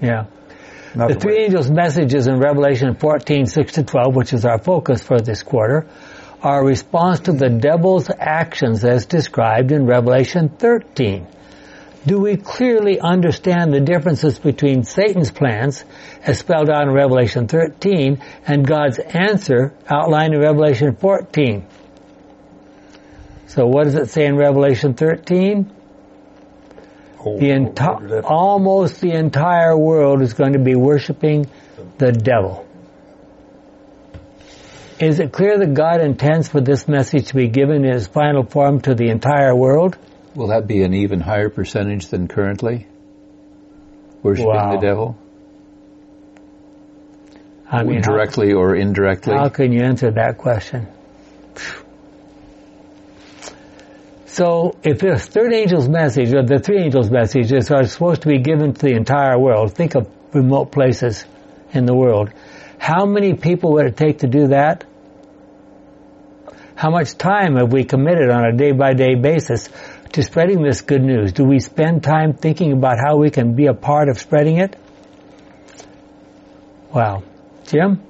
[0.00, 0.26] Yeah.
[0.94, 4.58] not The the three angels' messages in Revelation 14, 6 to 12, which is our
[4.58, 5.86] focus for this quarter,
[6.42, 11.26] are a response to the devil's actions as described in Revelation 13.
[12.06, 15.84] Do we clearly understand the differences between Satan's plans,
[16.22, 21.66] as spelled out in Revelation 13, and God's answer outlined in Revelation 14?
[23.48, 25.72] So what does it say in Revelation 13?
[27.24, 31.46] Oh, The enti- where did that- almost the entire world is going to be worshiping
[31.98, 32.64] the devil.
[35.00, 38.44] Is it clear that God intends for this message to be given in its final
[38.44, 39.98] form to the entire world?
[40.36, 42.86] Will that be an even higher percentage than currently?
[44.22, 44.72] Worshiping Wow.
[44.72, 45.16] the devil?
[47.70, 49.34] I mean, how- directly or indirectly?
[49.34, 50.86] How can you answer that question?
[54.26, 58.38] So, if the third angel's message, or the three angels' messages are supposed to be
[58.40, 61.24] given to the entire world, think of remote places
[61.72, 62.30] in the world.
[62.78, 64.84] How many people would it take to do that?
[66.74, 69.70] How much time have we committed on a day by day basis
[70.12, 71.32] to spreading this good news?
[71.32, 74.76] Do we spend time thinking about how we can be a part of spreading it?
[76.92, 77.22] Wow.
[77.66, 78.02] Jim?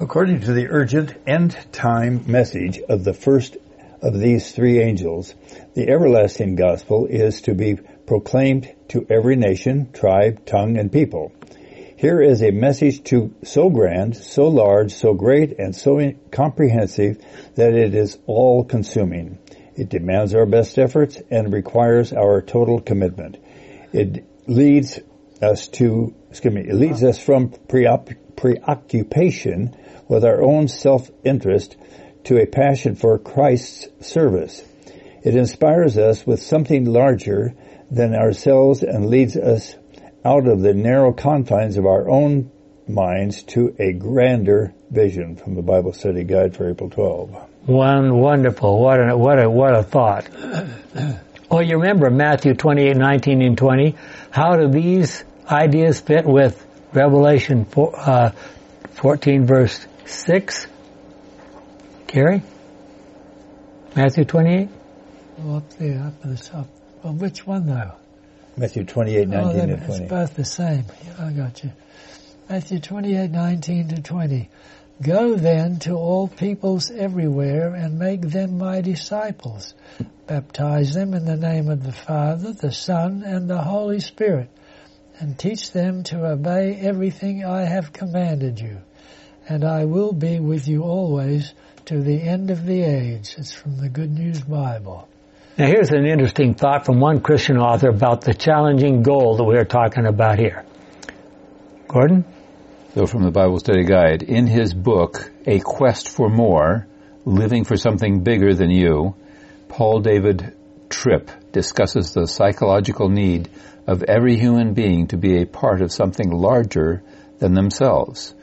[0.00, 3.56] According to the urgent end time message of the first
[4.00, 5.34] of these three angels,
[5.74, 7.76] the everlasting gospel is to be
[8.06, 11.32] proclaimed to every nation, tribe, tongue, and people.
[11.96, 17.24] Here is a message to so grand, so large, so great, and so comprehensive
[17.54, 19.38] that it is all consuming.
[19.82, 23.36] It demands our best efforts and requires our total commitment.
[23.92, 25.00] It leads
[25.42, 29.74] us to, excuse me, it leads us from preop- preoccupation
[30.06, 31.76] with our own self-interest
[32.26, 34.62] to a passion for Christ's service.
[35.24, 37.52] It inspires us with something larger
[37.90, 39.74] than ourselves and leads us
[40.24, 42.52] out of the narrow confines of our own
[42.86, 47.48] minds to a grander vision from the Bible Study Guide for April 12.
[47.64, 48.80] One wonderful.
[48.80, 50.28] What a what a what a thought.
[51.48, 53.94] Well, you remember Matthew 28, 19 and 20.
[54.30, 58.30] How do these ideas fit with Revelation 4, uh,
[58.94, 60.66] 14 verse 6?
[62.06, 62.42] Gary?
[63.94, 64.68] Matthew 28?
[65.44, 66.66] Oh, up there, up at the top.
[67.02, 67.92] Well, which one though?
[68.56, 70.06] Matthew 28, 19 oh, then and it's 20.
[70.06, 70.84] both the same.
[71.04, 71.72] Yeah, I got you.
[72.48, 74.50] Matthew 28, 19 to 20.
[75.00, 79.74] Go then to all peoples everywhere and make them my disciples.
[80.26, 84.48] Baptize them in the name of the Father, the Son, and the Holy Spirit,
[85.18, 88.78] and teach them to obey everything I have commanded you.
[89.48, 91.52] And I will be with you always
[91.86, 93.34] to the end of the age.
[93.38, 95.08] It's from the Good News Bible.
[95.58, 99.64] Now here's an interesting thought from one Christian author about the challenging goal that we're
[99.64, 100.64] talking about here.
[101.88, 102.24] Gordon?
[102.94, 106.86] So from the Bible Study Guide, in his book, A Quest for More,
[107.24, 109.14] Living for Something Bigger Than You,
[109.68, 110.54] Paul David
[110.90, 113.48] Tripp discusses the psychological need
[113.86, 117.02] of every human being to be a part of something larger
[117.38, 118.34] than themselves.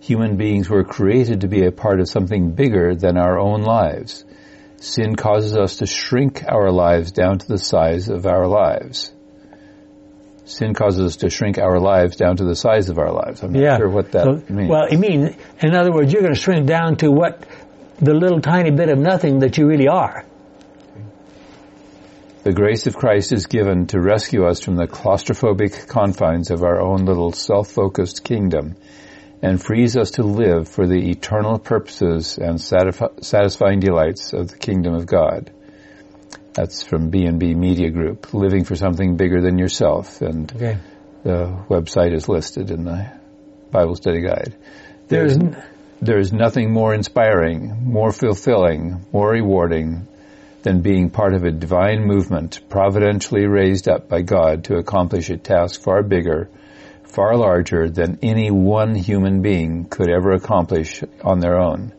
[0.00, 4.24] Human beings were created to be a part of something bigger than our own lives.
[4.78, 9.12] Sin causes us to shrink our lives down to the size of our lives.
[10.44, 13.42] Sin causes us to shrink our lives down to the size of our lives.
[13.42, 13.76] I'm not Yeah.
[13.78, 14.68] sure what that So- means.
[14.70, 15.30] Well, it means,
[15.60, 17.44] in other words, you're going to shrink down to what
[18.00, 20.24] the little tiny bit of nothing that you really are.
[22.42, 26.80] The grace of Christ is given to rescue us from the claustrophobic confines of our
[26.80, 28.76] own little self-focused kingdom
[29.42, 34.94] and frees us to live for the eternal purposes and satisfying delights of the kingdom
[34.94, 35.50] of God.
[36.54, 40.20] That's from B&B Media Group, living for something bigger than yourself.
[40.20, 40.78] And Okay.
[41.22, 43.06] the website is listed in the
[43.70, 44.54] Bible Study Guide.
[45.08, 45.38] There's,
[46.02, 50.06] There is nothing more inspiring, more fulfilling, more rewarding
[50.62, 55.36] than being part of a divine movement providentially raised up by God to accomplish a
[55.36, 56.48] task far bigger,
[57.04, 61.92] far larger than any one human being could ever accomplish on their own.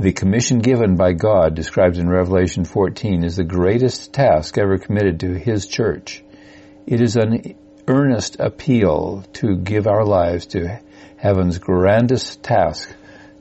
[0.00, 5.20] The commission given by God, described in Revelation 14, is the greatest task ever committed
[5.20, 6.24] to His church.
[6.86, 7.54] It is an
[7.86, 10.80] earnest appeal to give our lives to
[11.18, 12.90] heaven's grandest task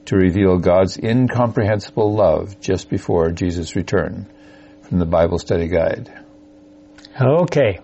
[0.08, 4.28] to reveal God's incomprehensible love just before Jesus' return
[4.82, 6.12] from the Bible Study Guide.
[7.22, 7.80] Okay.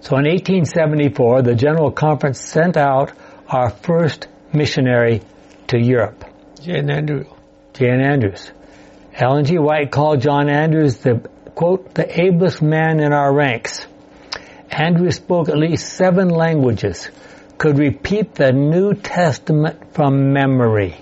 [0.00, 3.12] So in 1874, the General Conference sent out
[3.46, 5.22] our first missionary
[5.68, 6.24] to Europe,
[6.60, 6.90] J.N.
[6.90, 7.24] Andrew.
[7.74, 8.00] J.N.
[8.00, 8.50] Andrews.
[9.14, 9.58] Ellen G.
[9.58, 11.20] White called John Andrews the,
[11.54, 13.86] quote, the ablest man in our ranks.
[14.70, 17.08] Andrews spoke at least seven languages,
[17.58, 20.96] could repeat the New Testament from memory,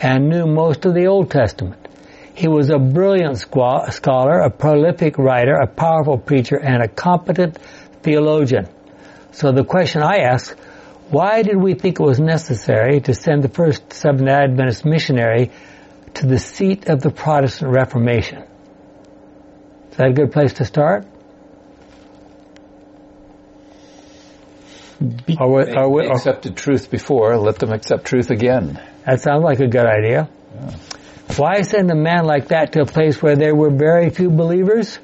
[0.00, 1.88] and knew most of the Old Testament.
[2.34, 7.58] He was a brilliant scholar, a prolific writer, a powerful preacher, and a competent
[8.02, 8.68] theologian.
[9.32, 10.56] So the question I ask,
[11.10, 15.50] why did we think it was necessary to send the first Seventh Adventist missionary
[16.14, 18.42] to the seat of the Protestant Reformation?
[19.90, 21.06] Is that a good place to start?
[25.38, 28.78] Or, we- or we- They accepted truth before, let them accept truth again.
[29.04, 30.28] that sounds like a good idea.
[31.36, 34.98] Why send a man like that to a place where there were very few believers?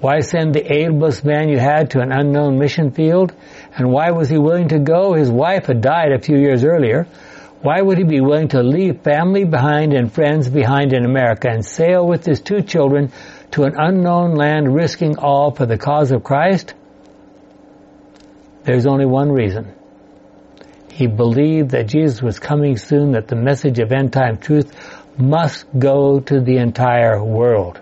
[0.00, 3.32] Why send the ablest man you had to an unknown mission field?
[3.76, 5.12] And why was he willing to go?
[5.12, 7.06] His wife had died a few years earlier.
[7.60, 11.64] Why would he be willing to leave family behind and friends behind in America and
[11.64, 13.12] sail with his two children
[13.50, 16.74] to an unknown land risking all for the cause of Christ?
[18.64, 19.74] There's only one reason.
[20.90, 24.72] He believed that Jesus was coming soon, that the message of end time truth
[25.18, 27.78] must go to the entire world.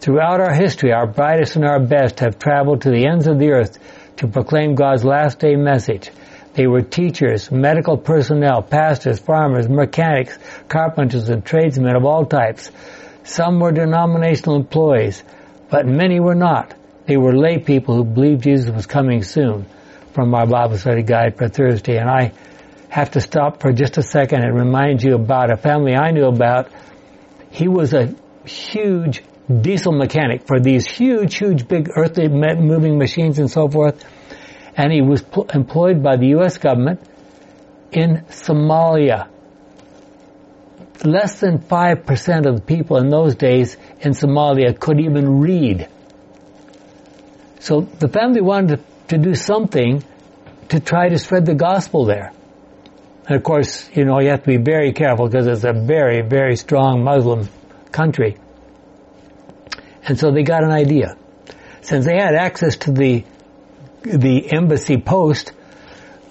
[0.00, 3.50] Throughout our history, our brightest and our best have traveled to the ends of the
[3.50, 3.78] earth
[4.18, 6.10] to proclaim God's last day message.
[6.54, 10.36] They were teachers, medical personnel, pastors, farmers, mechanics,
[10.68, 12.70] carpenters, and tradesmen of all types.
[13.24, 15.22] Some were denominational employees,
[15.70, 16.74] but many were not.
[17.06, 19.66] They were lay people who believed Jesus was coming soon
[20.12, 21.96] from our Bible study guide for Thursday.
[21.96, 22.32] And I
[22.88, 26.26] have to stop for just a second and remind you about a family I knew
[26.26, 26.70] about.
[27.50, 28.14] He was a
[28.44, 34.04] huge diesel mechanic for these huge, huge, big earthly moving machines and so forth.
[34.76, 36.58] And he was pl- employed by the U.S.
[36.58, 37.00] government
[37.90, 39.28] in Somalia.
[41.04, 45.88] Less than 5% of the people in those days in Somalia could even read.
[47.60, 48.78] So the family wanted
[49.08, 50.04] to, to do something
[50.68, 52.32] to try to spread the gospel there.
[53.26, 56.22] And of course, you know, you have to be very careful because it's a very,
[56.22, 57.48] very strong Muslim
[57.90, 58.36] country.
[60.08, 61.16] And so they got an idea.
[61.82, 63.24] Since they had access to the,
[64.02, 65.52] the embassy post,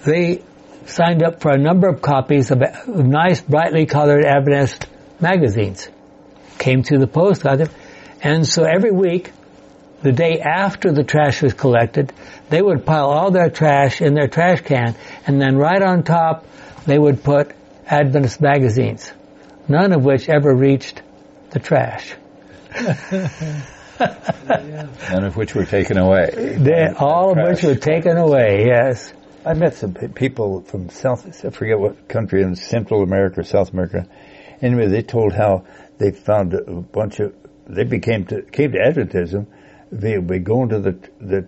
[0.04, 0.44] they
[0.88, 4.88] signed up for a number of copies of, nice, brightly colored Adventist
[5.20, 5.88] magazines.
[6.58, 7.70] Came to the post, got them.
[8.22, 9.32] And so every week,
[10.02, 12.12] the day after the trash was collected,
[12.50, 16.46] they would pile all their trash in their trash can, and then right on top,
[16.86, 17.52] they would put
[17.86, 19.12] Adventist magazines,
[19.68, 21.02] none of which ever reached
[21.52, 22.16] the trash.
[24.00, 26.58] None of which were taken away.
[26.60, 29.14] They, all of which were taken away, yes.
[29.46, 33.72] I met some people from South, I forget what country in Central America or South
[33.72, 34.08] America.
[34.62, 35.66] Anyway, they told how
[35.98, 37.34] they found a bunch of,
[37.66, 39.48] they became to, came to Adventism
[39.92, 41.48] via by going to the, the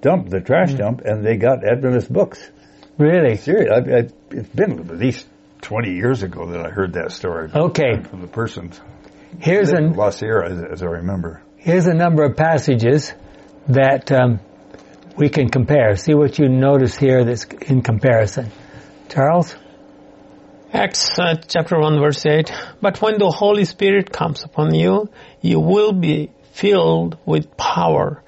[0.00, 0.78] dump, the trash mm.
[0.78, 2.50] dump, and they got Adventist books.
[2.98, 3.36] Really.
[3.36, 3.70] Serious.
[3.72, 5.26] I, I, it's been at least
[5.62, 7.50] 20 years ago that I heard that story.
[7.54, 8.02] Okay.
[8.02, 8.72] From the person.
[9.38, 11.42] Here's a, La Sierra, as, as I remember.
[11.56, 13.12] here's a number of passages
[13.68, 14.40] that um,
[15.16, 15.96] we can compare.
[15.96, 18.50] See what you notice here that's in comparison.
[19.08, 19.56] Charles?
[20.72, 22.50] Acts uh, chapter 1 verse 8.
[22.80, 25.10] But when the Holy Spirit comes upon you,
[25.40, 28.22] you will be filled with power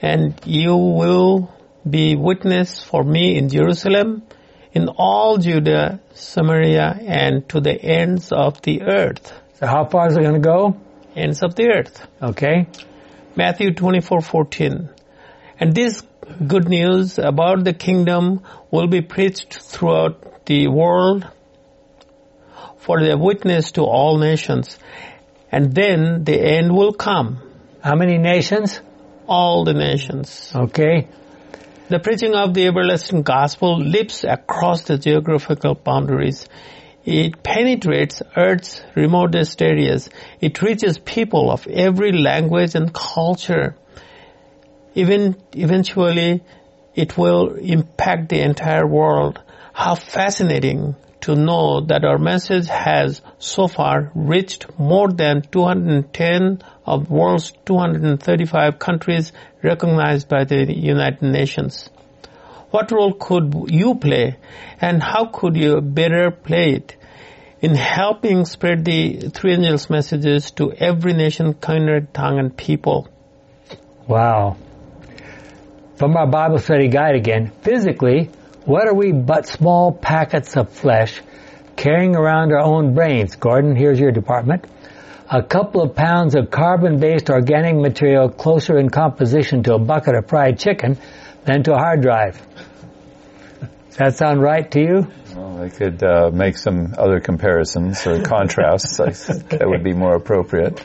[0.00, 1.54] and you will
[1.88, 4.22] be witness for me in Jerusalem,
[4.72, 9.39] in all Judea, Samaria, and to the ends of the earth.
[9.60, 10.80] So how far is it going to go?
[11.14, 12.06] Ends of the earth.
[12.22, 12.66] Okay.
[13.36, 14.88] Matthew 24:14.
[15.58, 16.02] And this
[16.46, 21.26] good news about the kingdom will be preached throughout the world
[22.78, 24.78] for the witness to all nations.
[25.52, 27.42] And then the end will come.
[27.82, 28.80] How many nations?
[29.26, 30.52] All the nations.
[30.54, 31.08] Okay.
[31.88, 36.48] The preaching of the everlasting gospel leaps across the geographical boundaries.
[37.04, 40.10] It penetrates Earth's remotest areas.
[40.40, 43.74] It reaches people of every language and culture.
[44.94, 46.42] Even eventually,
[46.94, 49.40] it will impact the entire world.
[49.72, 57.10] How fascinating to know that our message has so far reached more than 210 of
[57.10, 59.32] world's 235 countries
[59.62, 61.88] recognized by the United Nations.
[62.70, 64.36] What role could you play
[64.80, 66.96] and how could you better play it
[67.60, 73.08] in helping spread the three angels messages to every nation, kindred, tongue and people?
[74.06, 74.56] Wow.
[75.96, 78.30] From our Bible study guide again, physically,
[78.64, 81.20] what are we but small packets of flesh
[81.76, 83.34] carrying around our own brains?
[83.36, 84.64] Gordon, here's your department.
[85.28, 90.28] A couple of pounds of carbon-based organic material closer in composition to a bucket of
[90.28, 90.98] fried chicken
[91.44, 92.40] than to a hard drive.
[93.90, 95.12] Does that sound right to you?
[95.34, 100.80] Well, I could uh, make some other comparisons or contrasts that would be more appropriate.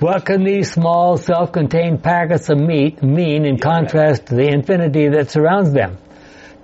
[0.00, 5.30] What can these small, self-contained packets of meat mean in contrast to the infinity that
[5.30, 5.96] surrounds them?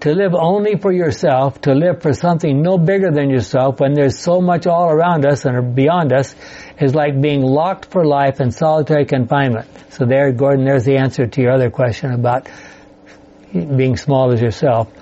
[0.00, 4.18] To live only for yourself, to live for something no bigger than yourself when there's
[4.18, 6.34] so much all around us and beyond us
[6.78, 9.68] is like being locked for life in solitary confinement.
[9.88, 12.46] So there, Gordon, there's the answer to your other question about
[13.54, 14.92] being small as yourself.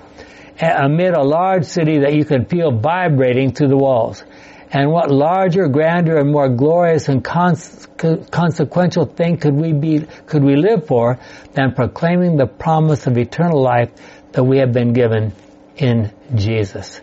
[0.59, 4.23] Amid a large city that you can feel vibrating through the walls.
[4.71, 7.87] And what larger, grander, and more glorious and cons-
[8.31, 11.19] consequential thing could we be, could we live for
[11.53, 13.89] than proclaiming the promise of eternal life
[14.31, 15.33] that we have been given
[15.77, 17.01] in Jesus?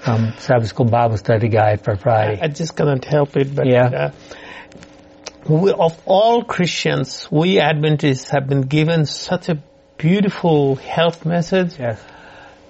[0.00, 2.40] From Sabbath School Bible Study Guide for Friday.
[2.40, 3.84] I just cannot help it, but Yeah.
[3.86, 4.10] uh,
[5.48, 9.58] we, of all Christians, we Adventists have been given such a
[9.96, 12.00] beautiful health message Yes.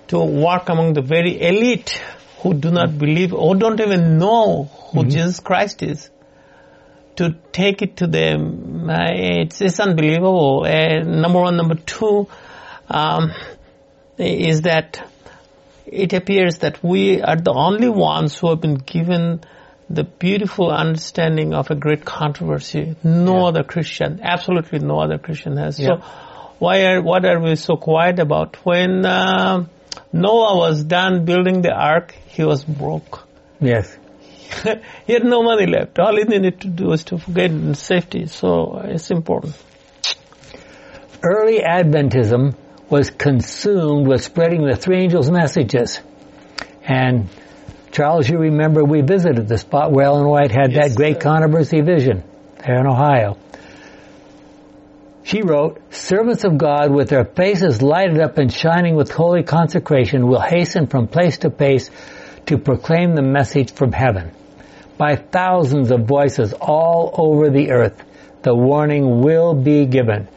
[0.09, 2.03] To work among the very elite
[2.41, 6.11] who do not believe or don't even know who Jesus Christ is.
[7.17, 10.65] To take it to them, uh, it's, it's unbelievable.
[10.65, 12.29] Uh, number one, number two,
[12.89, 13.33] um,
[14.17, 15.03] is that
[15.85, 19.41] it appears that we are the only ones who have been given
[19.91, 22.95] the beautiful understanding of a great controversy.
[23.03, 25.77] No other Christian, absolutely no other Christian has.
[25.77, 25.97] So,
[26.59, 28.57] why are what are we so quiet about?
[28.65, 29.67] When uh,
[30.13, 33.27] Noah was done building the ark, he was broke.
[33.61, 33.97] Yes.
[35.07, 35.99] he had no money left.
[35.99, 38.27] All he needed to do was to get in safety.
[38.27, 39.57] So it's important.
[41.23, 42.55] Early Adventism
[42.89, 46.01] was consumed with spreading the three angels' messages.
[46.83, 47.29] And
[47.91, 51.21] Charles, you remember we visited the spot where Ellen White had Yes, that great sir.
[51.21, 52.23] controversy vision
[52.65, 53.37] there in Ohio.
[55.29, 60.27] She wrote, Servants of God with their faces lighted up and shining with holy consecration
[60.27, 61.91] will hasten from place to place
[62.47, 64.33] to proclaim the message from heaven.
[64.97, 68.03] By thousands of voices all over the earth,
[68.41, 70.29] the warning will be given.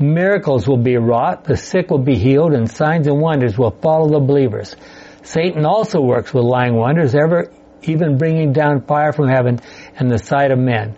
[0.00, 4.08] Miracles will be wrought, the sick will be healed, and signs and wonders will follow
[4.08, 4.74] the believers.
[5.22, 9.60] Satan also works with lying wonders, ever even bringing down fire from heaven
[10.00, 10.96] in the sight of men.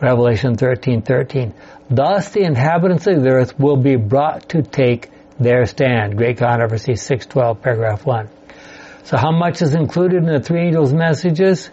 [0.00, 1.52] Revelation 13:13.
[1.90, 5.10] Thus the inhabitants of the earth will be brought to take
[5.40, 6.18] their stand.
[6.18, 8.28] Great Controversy 612 paragraph 1.
[9.04, 11.70] So how much is included in the three angels messages?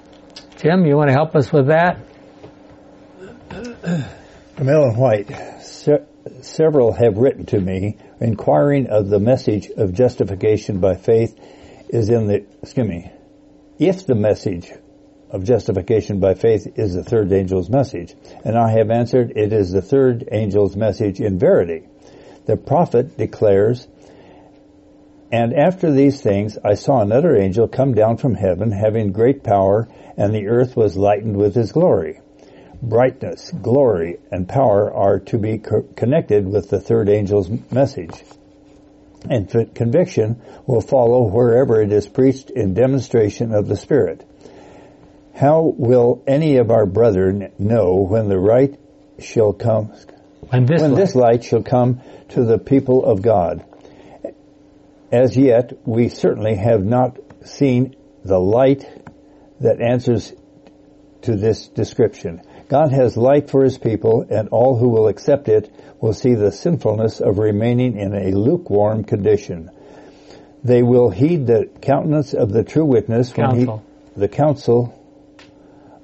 [0.58, 2.00] Jim, you want to help us with that?
[4.56, 5.30] From Ellen White,
[5.62, 6.06] se-
[6.42, 11.38] several have written to me inquiring of the message of justification by faith
[11.90, 13.12] is in the, excuse me,
[13.80, 14.72] if the message
[15.36, 18.16] of justification by faith is the third angel's message.
[18.46, 21.84] And I have answered, it is the third angel's message in verity.
[22.46, 23.86] The prophet declares,
[25.32, 29.90] and after these things I saw another angel come down from heaven having great power
[30.16, 32.22] and the earth was lightened with his glory
[32.82, 38.12] brightness, glory, and power are to be co- connected with the third angel's message.
[39.30, 44.24] And conviction will follow wherever it is preached in demonstration of the Spirit.
[45.36, 48.74] How will any of our brethren know when the right
[49.20, 49.92] shall come,
[50.50, 53.64] When this when light- this light shall come to the people of God?
[55.12, 58.88] As yet, we certainly have not seen the light
[59.60, 60.34] that answers
[61.24, 62.42] to this description.
[62.70, 65.70] God has light for his people, and all who will accept it
[66.00, 69.70] will see the sinfulness of remaining in a lukewarm condition.
[70.64, 73.84] They will heed the countenance of the true witness when Counsel.
[74.16, 74.94] he, the counsel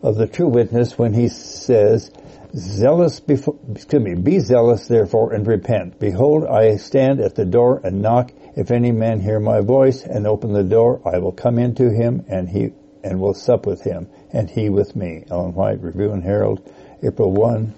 [0.02, 2.12] of the true witness when he says,
[2.56, 5.99] Zealous before, excuse me, be zealous therefore and repent.
[5.99, 8.32] Behold, I stand at the door and knock.
[8.58, 12.26] If any man hear my voice and open the door, I will come into him
[12.28, 12.72] and he,
[13.04, 15.24] and will sup with him and he with me.
[15.32, 16.62] Ellen White, Review and Herald,
[17.02, 17.74] April 1,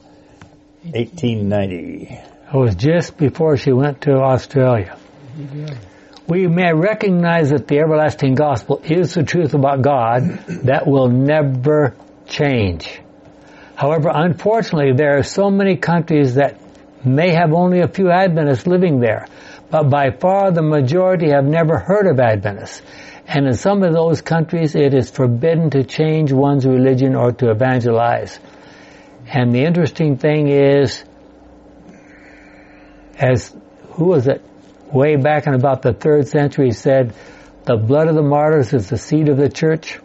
[0.86, 2.20] 1890.
[2.54, 4.98] It was just before she went to Australia.
[6.28, 10.24] We may recognize that the everlasting gospel is the truth about God
[10.64, 11.96] that will never
[12.34, 13.00] change.
[13.76, 16.60] However, unfortunately, there are so many countries that
[17.06, 19.28] may have only a few Adventists living there,
[19.70, 22.82] but by far the majority have never heard of Adventists.
[23.28, 27.52] And in some of those countries, it is forbidden to change one's religion or to
[27.52, 28.40] evangelize.
[29.28, 31.04] And the interesting thing is,
[33.18, 33.56] as
[33.92, 34.44] who was it?
[34.92, 37.16] Way back in about the third century said,
[37.66, 40.00] the blood of the martyrs is the seed of the church.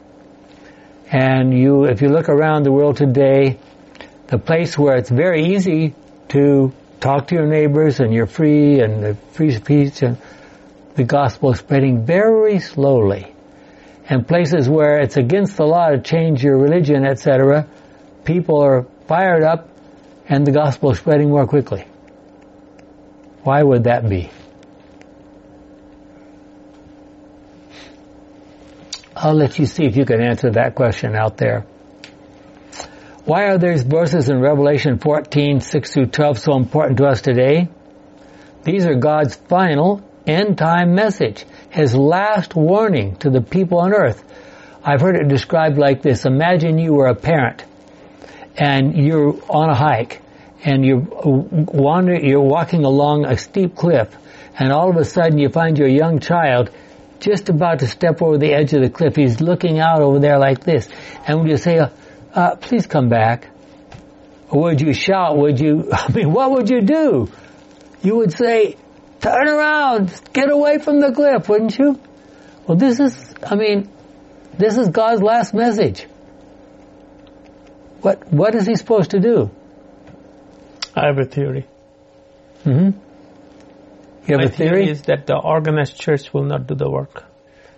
[1.10, 3.58] And you, if you look around the world today,
[4.26, 5.94] the place where it's very easy
[6.28, 10.18] to talk to your neighbors and you're free and the free speech and
[10.96, 13.34] the gospel is spreading very slowly.
[14.06, 17.66] And places where it's against the law to change your religion, etc.,
[18.24, 19.68] people are fired up
[20.28, 21.86] and the gospel is spreading more quickly.
[23.44, 24.30] Why would that be?
[29.20, 31.66] I'll let you see if you can answer that question out there.
[33.24, 37.68] Why are these verses in Revelation 14, 6 through 12 so important to us today?
[38.62, 44.22] These are God's final end time message, His last warning to the people on earth.
[44.84, 46.24] I've heard it described like this.
[46.24, 47.64] Imagine you were a parent
[48.56, 50.22] and you're on a hike
[50.62, 54.16] and you're wandering, you're walking along a steep cliff
[54.56, 56.70] and all of a sudden you find your young child
[57.20, 59.16] just about to step over the edge of the cliff.
[59.16, 60.88] He's looking out over there like this.
[61.26, 61.80] And would you say,
[62.32, 63.50] uh, please come back?
[64.50, 65.36] Or would you shout?
[65.36, 67.30] Would you, I mean, what would you do?
[68.02, 68.76] You would say,
[69.20, 72.00] turn around, get away from the cliff, wouldn't you?
[72.66, 73.90] Well, this is, I mean,
[74.56, 76.06] this is God's last message.
[78.00, 79.50] What, what is he supposed to do?
[80.94, 81.66] I have a theory.
[82.62, 82.90] hmm
[84.28, 84.88] You have My a theory?
[84.90, 87.24] is that the organized church will not do the work.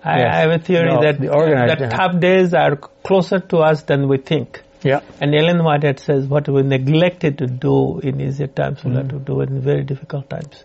[0.02, 0.34] I, Yes.
[0.34, 3.82] I have a theory No, that the organized- that tough days are closer to us
[3.82, 4.62] than we think.
[4.82, 5.00] Yeah.
[5.20, 9.08] And Ellen Whitehead says what we neglected to do in easier times, have Mm-hmm.
[9.18, 10.64] to do in very difficult times.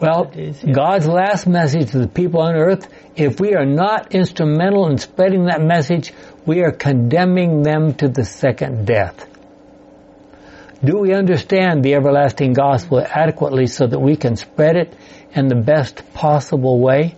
[0.00, 0.72] Well, is, yeah.
[0.72, 5.44] God's last message to the people on earth, if we are not instrumental in spreading
[5.46, 6.12] that message,
[6.46, 9.26] we are condemning them to the second death.
[10.84, 14.94] Do we understand the everlasting gospel adequately so that we can spread it
[15.34, 17.16] in the best possible way?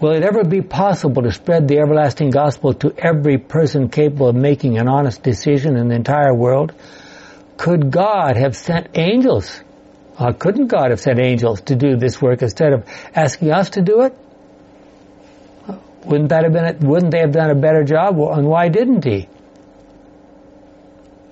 [0.00, 4.34] Will it ever be possible to spread the everlasting gospel to every person capable of
[4.36, 6.72] making an honest decision in the entire world?
[7.56, 9.62] Could God have sent angels
[10.38, 14.02] couldn't God have sent angels to do this work instead of asking us to do
[14.02, 14.16] it?
[16.04, 16.64] Wouldn't that have been?
[16.64, 18.18] A, wouldn't they have done a better job?
[18.18, 19.28] And why didn't He?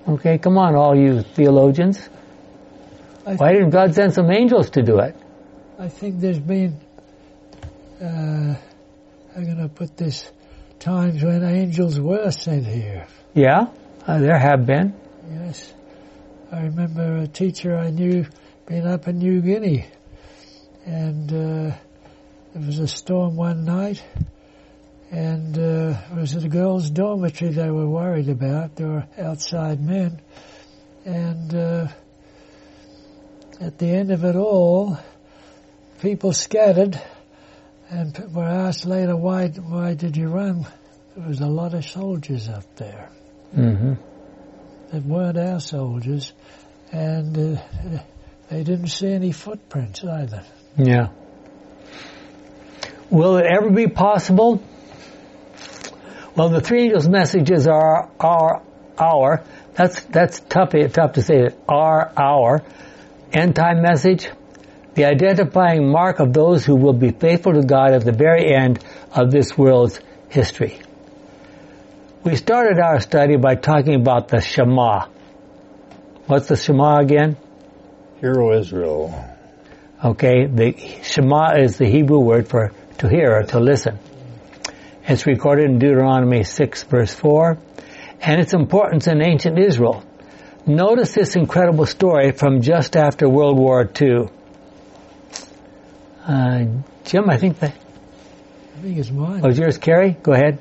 [0.07, 2.09] Okay, come on, all you theologians.
[3.25, 5.15] I, Why didn't God send some angels to do it?
[5.77, 6.79] I think there's been,
[8.01, 8.55] uh,
[9.35, 10.31] I'm going to put this,
[10.79, 13.07] times when angels were sent here.
[13.33, 13.67] Yeah,
[14.07, 14.95] uh, there have been.
[15.31, 15.73] Yes.
[16.51, 18.25] I remember a teacher I knew
[18.65, 19.87] being up in New Guinea
[20.85, 21.75] and uh,
[22.53, 24.03] there was a storm one night
[25.11, 28.75] and uh, it was at the girls' dormitory they were worried about.
[28.75, 30.21] There were outside men
[31.05, 31.87] and uh,
[33.59, 34.97] at the end of it all,
[36.01, 36.99] people scattered
[37.89, 40.65] and were asked later, why, why did you run?
[41.15, 43.09] There was a lot of soldiers up there
[43.53, 43.93] hmm
[44.91, 46.33] that weren't our soldiers,
[46.91, 47.61] and uh,
[48.49, 50.43] they didn't see any footprints either.
[50.77, 51.11] Yeah.
[53.09, 54.61] Will it ever be possible?
[56.35, 58.61] Well, the three angels' messages are our
[58.97, 59.43] our.
[59.73, 61.35] That's that's tough eh, tough to say.
[61.35, 62.63] It are our
[63.33, 64.29] end time message,
[64.93, 68.83] the identifying mark of those who will be faithful to God at the very end
[69.13, 70.79] of this world's history.
[72.23, 75.07] We started our study by talking about the Shema.
[76.27, 77.35] What's the Shema again?
[78.19, 79.27] Hear, O Israel.
[80.03, 83.99] Okay, the Shema is the Hebrew word for to hear or to listen.
[85.07, 87.57] It's recorded in Deuteronomy 6 verse 4
[88.21, 90.03] and its importance in ancient Israel.
[90.67, 94.27] Notice this incredible story from just after World War II.
[96.23, 96.65] Uh,
[97.03, 97.73] Jim, I think that
[98.77, 99.41] I think it's mine.
[99.41, 100.17] was yours, Carrie?
[100.21, 100.59] Go ahead.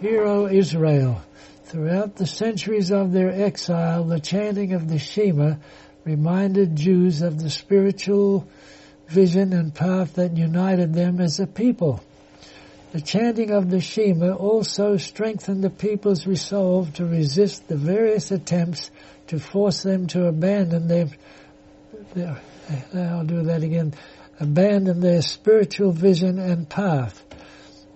[0.00, 1.20] Hear, O Israel.
[1.64, 5.56] Throughout the centuries of their exile, the chanting of the Shema
[6.04, 8.46] reminded Jews of the spiritual
[9.08, 12.00] vision and path that united them as a people.
[12.96, 18.90] The chanting of the Shema also strengthened the people's resolve to resist the various attempts
[19.26, 21.08] to force them to abandon their,
[22.14, 22.40] their
[22.94, 23.92] I'll do that again,
[24.40, 27.22] abandon their spiritual vision and path.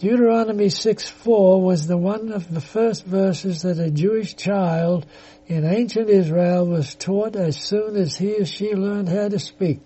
[0.01, 5.07] Deuteronomy 6:4 was the one of the first verses that a Jewish child
[5.47, 9.81] in ancient Israel was taught as soon as he or she learned how to speak.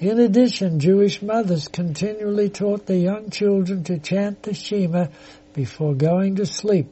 [0.00, 5.06] In addition, Jewish mothers continually taught their young children to chant the Shema
[5.54, 6.86] before going to sleep.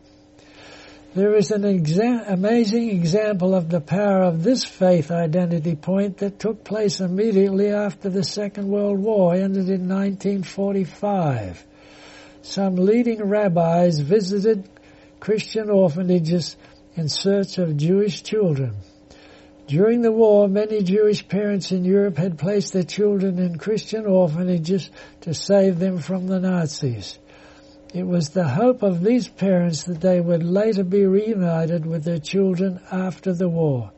[1.14, 6.40] There is an exa- amazing example of the power of this faith identity point that
[6.40, 11.64] took place immediately after the Second World War ended in 1945.
[12.42, 14.68] Some leading rabbis visited
[15.20, 16.56] Christian orphanages
[16.96, 18.74] in search of Jewish children.
[19.66, 24.90] During the war, many Jewish parents in Europe had placed their children in Christian orphanages
[25.22, 27.18] to save them from the Nazis.
[27.92, 32.20] It was the hope of these parents that they would later be reunited with their
[32.20, 33.90] children after the war.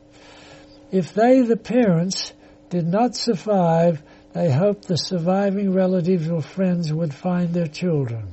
[0.91, 2.33] If they, the parents,
[2.69, 4.01] did not survive,
[4.33, 8.29] they hoped the surviving relatives or friends would find their children.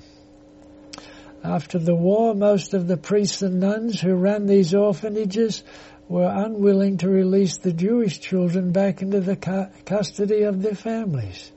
[1.45, 5.63] After the war, most of the priests and nuns who ran these orphanages
[6.09, 11.51] were unwilling to release the Jewish children back into the cu- custody of their families.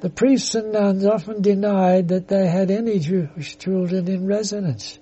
[0.00, 4.98] The priests and nuns often denied that they had any Jewish children in residence.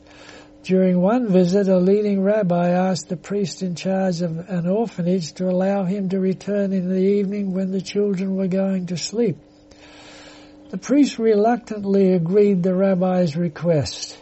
[0.64, 5.48] During one visit, a leading rabbi asked the priest in charge of an orphanage to
[5.48, 9.38] allow him to return in the evening when the children were going to sleep.
[10.70, 14.21] The priest reluctantly agreed the rabbi's request.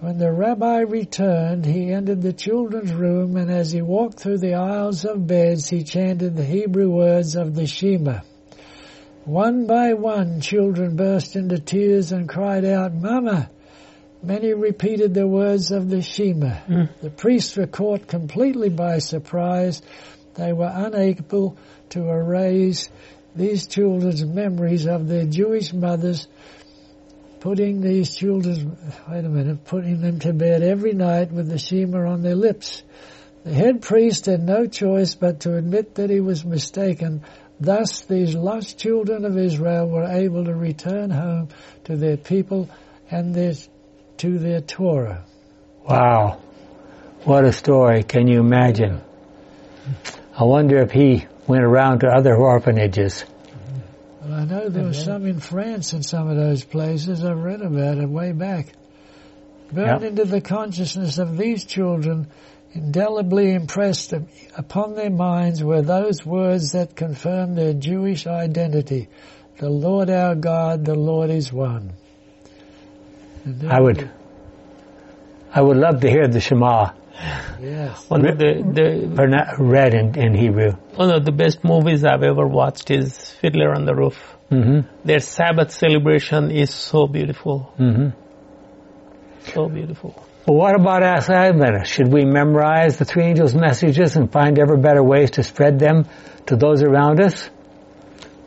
[0.00, 4.54] When the rabbi returned, he entered the children's room and as he walked through the
[4.54, 8.20] aisles of beds, he chanted the Hebrew words of the Shema.
[9.26, 13.50] One by one, children burst into tears and cried out, Mama!
[14.22, 16.54] Many repeated the words of the Shema.
[16.66, 16.88] Mm.
[17.02, 19.82] The priests were caught completely by surprise.
[20.34, 21.58] They were unable
[21.90, 22.88] to erase
[23.36, 26.26] these children's memories of their Jewish mothers
[27.40, 28.76] putting these children,
[29.08, 32.82] wait a minute, putting them to bed every night with the Shema on their lips.
[33.44, 37.24] The head priest had no choice but to admit that he was mistaken.
[37.58, 41.48] Thus, these lost children of Israel were able to return home
[41.84, 42.68] to their people
[43.10, 43.54] and their,
[44.18, 45.24] to their Torah.
[45.88, 46.40] Wow.
[47.24, 48.02] What a story.
[48.02, 49.00] Can you imagine?
[50.38, 53.24] I wonder if he went around to other orphanages
[54.22, 57.24] well, I know there was some in France in some of those places.
[57.24, 58.68] I've read about it way back.
[59.72, 60.10] Burned yep.
[60.10, 62.26] into the consciousness of these children,
[62.72, 64.12] indelibly impressed
[64.56, 69.08] upon their minds were those words that confirm their Jewish identity.
[69.58, 71.92] The Lord our God, the Lord is one.
[73.68, 74.10] I would,
[75.52, 76.90] I would love to hear the Shema
[77.60, 78.08] Yes.
[78.08, 80.72] One of the, the or not read in, in Hebrew.
[80.94, 84.18] One of the best movies I've ever watched is Fiddler on the Roof.
[84.50, 84.88] Mm-hmm.
[85.04, 87.72] Their Sabbath celebration is so beautiful.
[87.78, 88.08] Mm-hmm.
[89.52, 90.26] So beautiful.
[90.46, 91.86] Well, what about assignment?
[91.86, 96.06] Should we memorize the three angels' messages and find ever better ways to spread them
[96.46, 97.50] to those around us?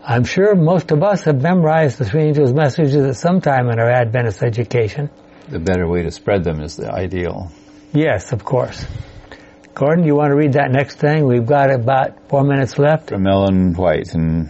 [0.06, 3.80] I'm sure most of us have memorized the three angels' messages at some time in
[3.80, 5.10] our Adventist education.
[5.48, 7.52] The better way to spread them is the ideal.
[7.94, 8.84] Yes, of course.
[9.76, 11.28] Gordon, you want to read that next thing?
[11.28, 13.10] We've got about four minutes left.
[13.10, 14.16] From Ellen White.
[14.16, 14.50] And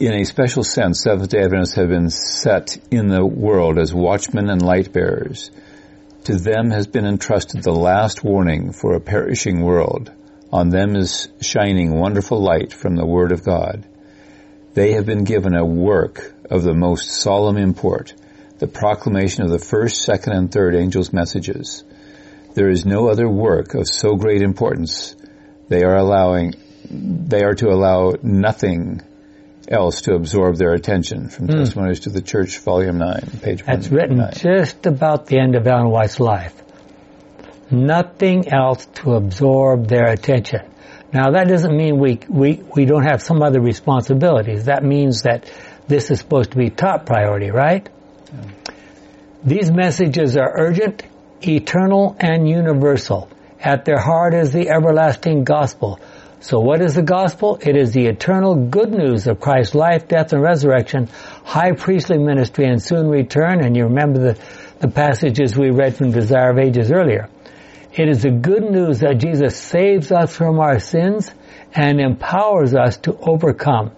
[0.00, 4.60] in a special sense, Seventh-day Adventists have been set in the world as watchmen and
[4.60, 5.52] light bearers.
[6.24, 10.10] To them has been entrusted the last warning for a perishing world.
[10.52, 13.86] On them is shining wonderful light from the Word of God.
[14.74, 18.14] They have been given a work of the most solemn import
[18.62, 21.82] the proclamation of the first, second, and third angels' messages.
[22.54, 25.16] There is no other work of so great importance.
[25.68, 26.54] They are allowing,
[26.88, 29.02] they are to allow nothing
[29.66, 31.28] else to absorb their attention.
[31.28, 31.56] From mm.
[31.56, 35.90] Testimonies to the Church, Volume 9, page That's written just about the end of Ellen
[35.90, 36.54] White's life.
[37.68, 40.60] Nothing else to absorb their attention.
[41.12, 44.66] Now that doesn't mean we, we, we don't have some other responsibilities.
[44.66, 45.50] That means that
[45.88, 47.88] this is supposed to be top priority, right?
[49.44, 51.02] These messages are urgent,
[51.42, 53.28] eternal, and universal.
[53.60, 55.98] At their heart is the everlasting gospel.
[56.40, 57.58] So what is the gospel?
[57.60, 61.08] It is the eternal good news of Christ's life, death, and resurrection,
[61.44, 63.64] high priestly ministry, and soon return.
[63.64, 64.38] And you remember the,
[64.80, 67.28] the passages we read from Desire of Ages earlier.
[67.92, 71.30] It is the good news that Jesus saves us from our sins
[71.74, 73.92] and empowers us to overcome.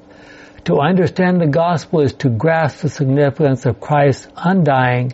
[0.64, 5.12] To understand the gospel is to grasp the significance of Christ's undying,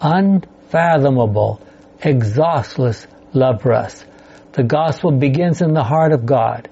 [0.00, 1.60] unfathomable,
[2.02, 4.04] exhaustless love for us.
[4.52, 6.68] The gospel begins in the heart of God.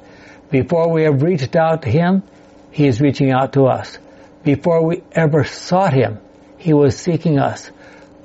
[0.51, 2.23] Before we have reached out to Him,
[2.71, 3.99] He is reaching out to us.
[4.43, 6.19] Before we ever sought Him,
[6.57, 7.71] He was seeking us.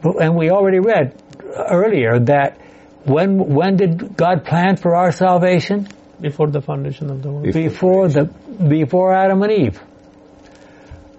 [0.04, 1.22] And we already read
[1.56, 2.58] earlier that
[3.04, 5.90] when, when did God plan for our salvation?
[6.20, 7.52] Before the foundation of the world.
[7.54, 9.82] Before the, before Adam and Eve.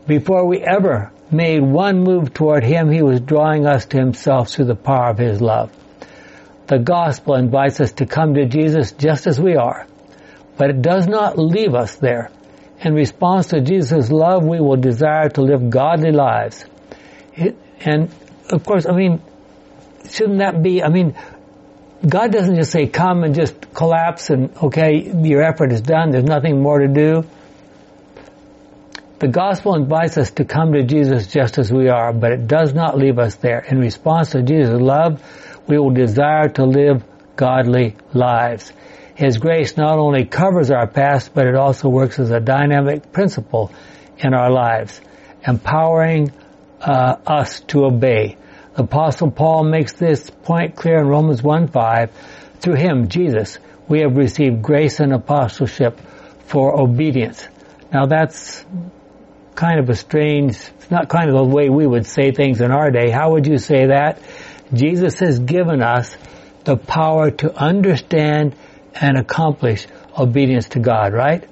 [0.07, 4.67] Before we ever made one move toward Him, He was drawing us to Himself through
[4.67, 5.73] the power of His love.
[6.67, 9.87] The gospel invites us to come to Jesus just as we are,
[10.57, 12.31] but it does not leave us there.
[12.81, 16.65] In response to Jesus' love, we will desire to live godly lives.
[17.35, 18.11] It, and
[18.51, 19.23] of course, I mean,
[20.11, 21.17] shouldn't that be, I mean,
[22.07, 26.25] God doesn't just say come and just collapse and okay, your effort is done, there's
[26.25, 27.25] nothing more to do.
[29.21, 32.75] The gospel invites us to come to Jesus just as we are, but it does
[32.75, 33.61] not leave us there.
[33.61, 35.23] In response to Jesus' love,
[35.67, 37.03] we will desire to live
[37.37, 38.73] godly lives.
[39.15, 43.73] His grace not only covers our past, but it also works as a dynamic principle
[44.19, 45.01] in our lives,
[45.47, 46.33] empowering
[46.81, 48.37] uh, us to obey.
[48.77, 52.11] Apostle Paul makes this point clear in Romans 1:5.
[52.61, 53.59] Through him, Jesus,
[53.89, 56.01] we have received grace and apostleship
[56.47, 57.47] for obedience.
[57.93, 58.65] Now that's
[59.55, 62.73] kind of a strange, it's not kind of the way we would say things in
[62.73, 63.11] our day.
[63.11, 64.19] How would you say that?
[64.73, 66.17] Jesus has given us
[66.65, 68.57] the power to understand
[68.95, 69.87] and accomplish
[70.19, 71.45] obedience to God, right?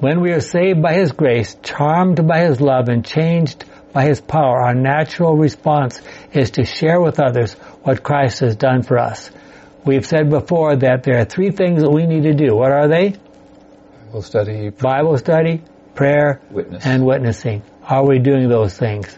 [0.00, 3.64] When we are saved by His grace, charmed by His love, and changed
[3.96, 8.82] by His power, our natural response is to share with others what Christ has done
[8.82, 9.30] for us.
[9.86, 12.54] We've said before that there are three things that we need to do.
[12.54, 13.14] What are they?
[14.04, 15.62] Bible study, Bible study,
[15.94, 16.84] prayer, Witness.
[16.84, 17.62] and witnessing.
[17.84, 19.14] Are we doing those things?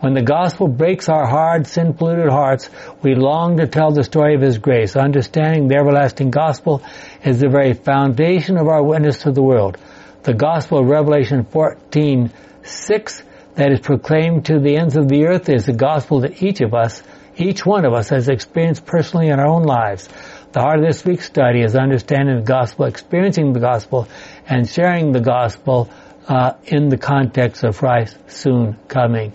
[0.00, 2.70] When the gospel breaks our hard, sin-polluted hearts,
[3.02, 4.96] we long to tell the story of His grace.
[4.96, 6.82] Understanding the everlasting gospel
[7.24, 9.78] is the very foundation of our witness to the world.
[10.24, 12.32] The gospel of Revelation 14,
[12.64, 13.22] 6,
[13.58, 16.74] that is proclaimed to the ends of the earth is the gospel that each of
[16.74, 17.02] us,
[17.36, 20.08] each one of us has experienced personally in our own lives.
[20.52, 24.06] The heart of this week's study is understanding the gospel, experiencing the gospel,
[24.46, 25.90] and sharing the gospel
[26.28, 29.34] uh, in the context of Christ's soon coming.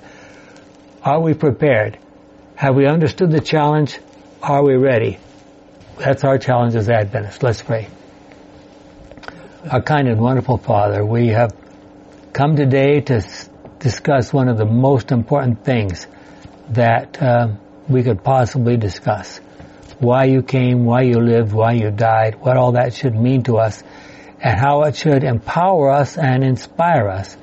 [1.04, 2.00] Are we prepared?
[2.56, 4.00] Have we understood the challenge?
[4.42, 5.20] Are we ready?
[5.98, 7.44] That's our challenge as Adventists.
[7.44, 7.90] Let's pray.
[9.70, 11.54] Our kind and wonderful Father, we have
[12.32, 13.22] come today to
[13.84, 16.08] discuss one of the most important things
[16.70, 17.60] that um,
[17.90, 19.40] we could possibly discuss.
[20.00, 23.58] Why you came, why you lived, why you died, what all that should mean to
[23.58, 23.84] us,
[24.40, 27.36] and how it should empower us and inspire us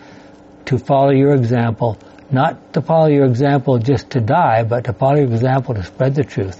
[0.67, 1.99] to follow your example,
[2.31, 6.15] not to follow your example just to die, but to follow your example to spread
[6.15, 6.59] the truth.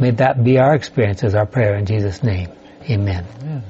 [0.00, 2.50] May that be our experience as our prayer in Jesus' name.
[2.90, 3.24] Amen.
[3.40, 3.62] Amen.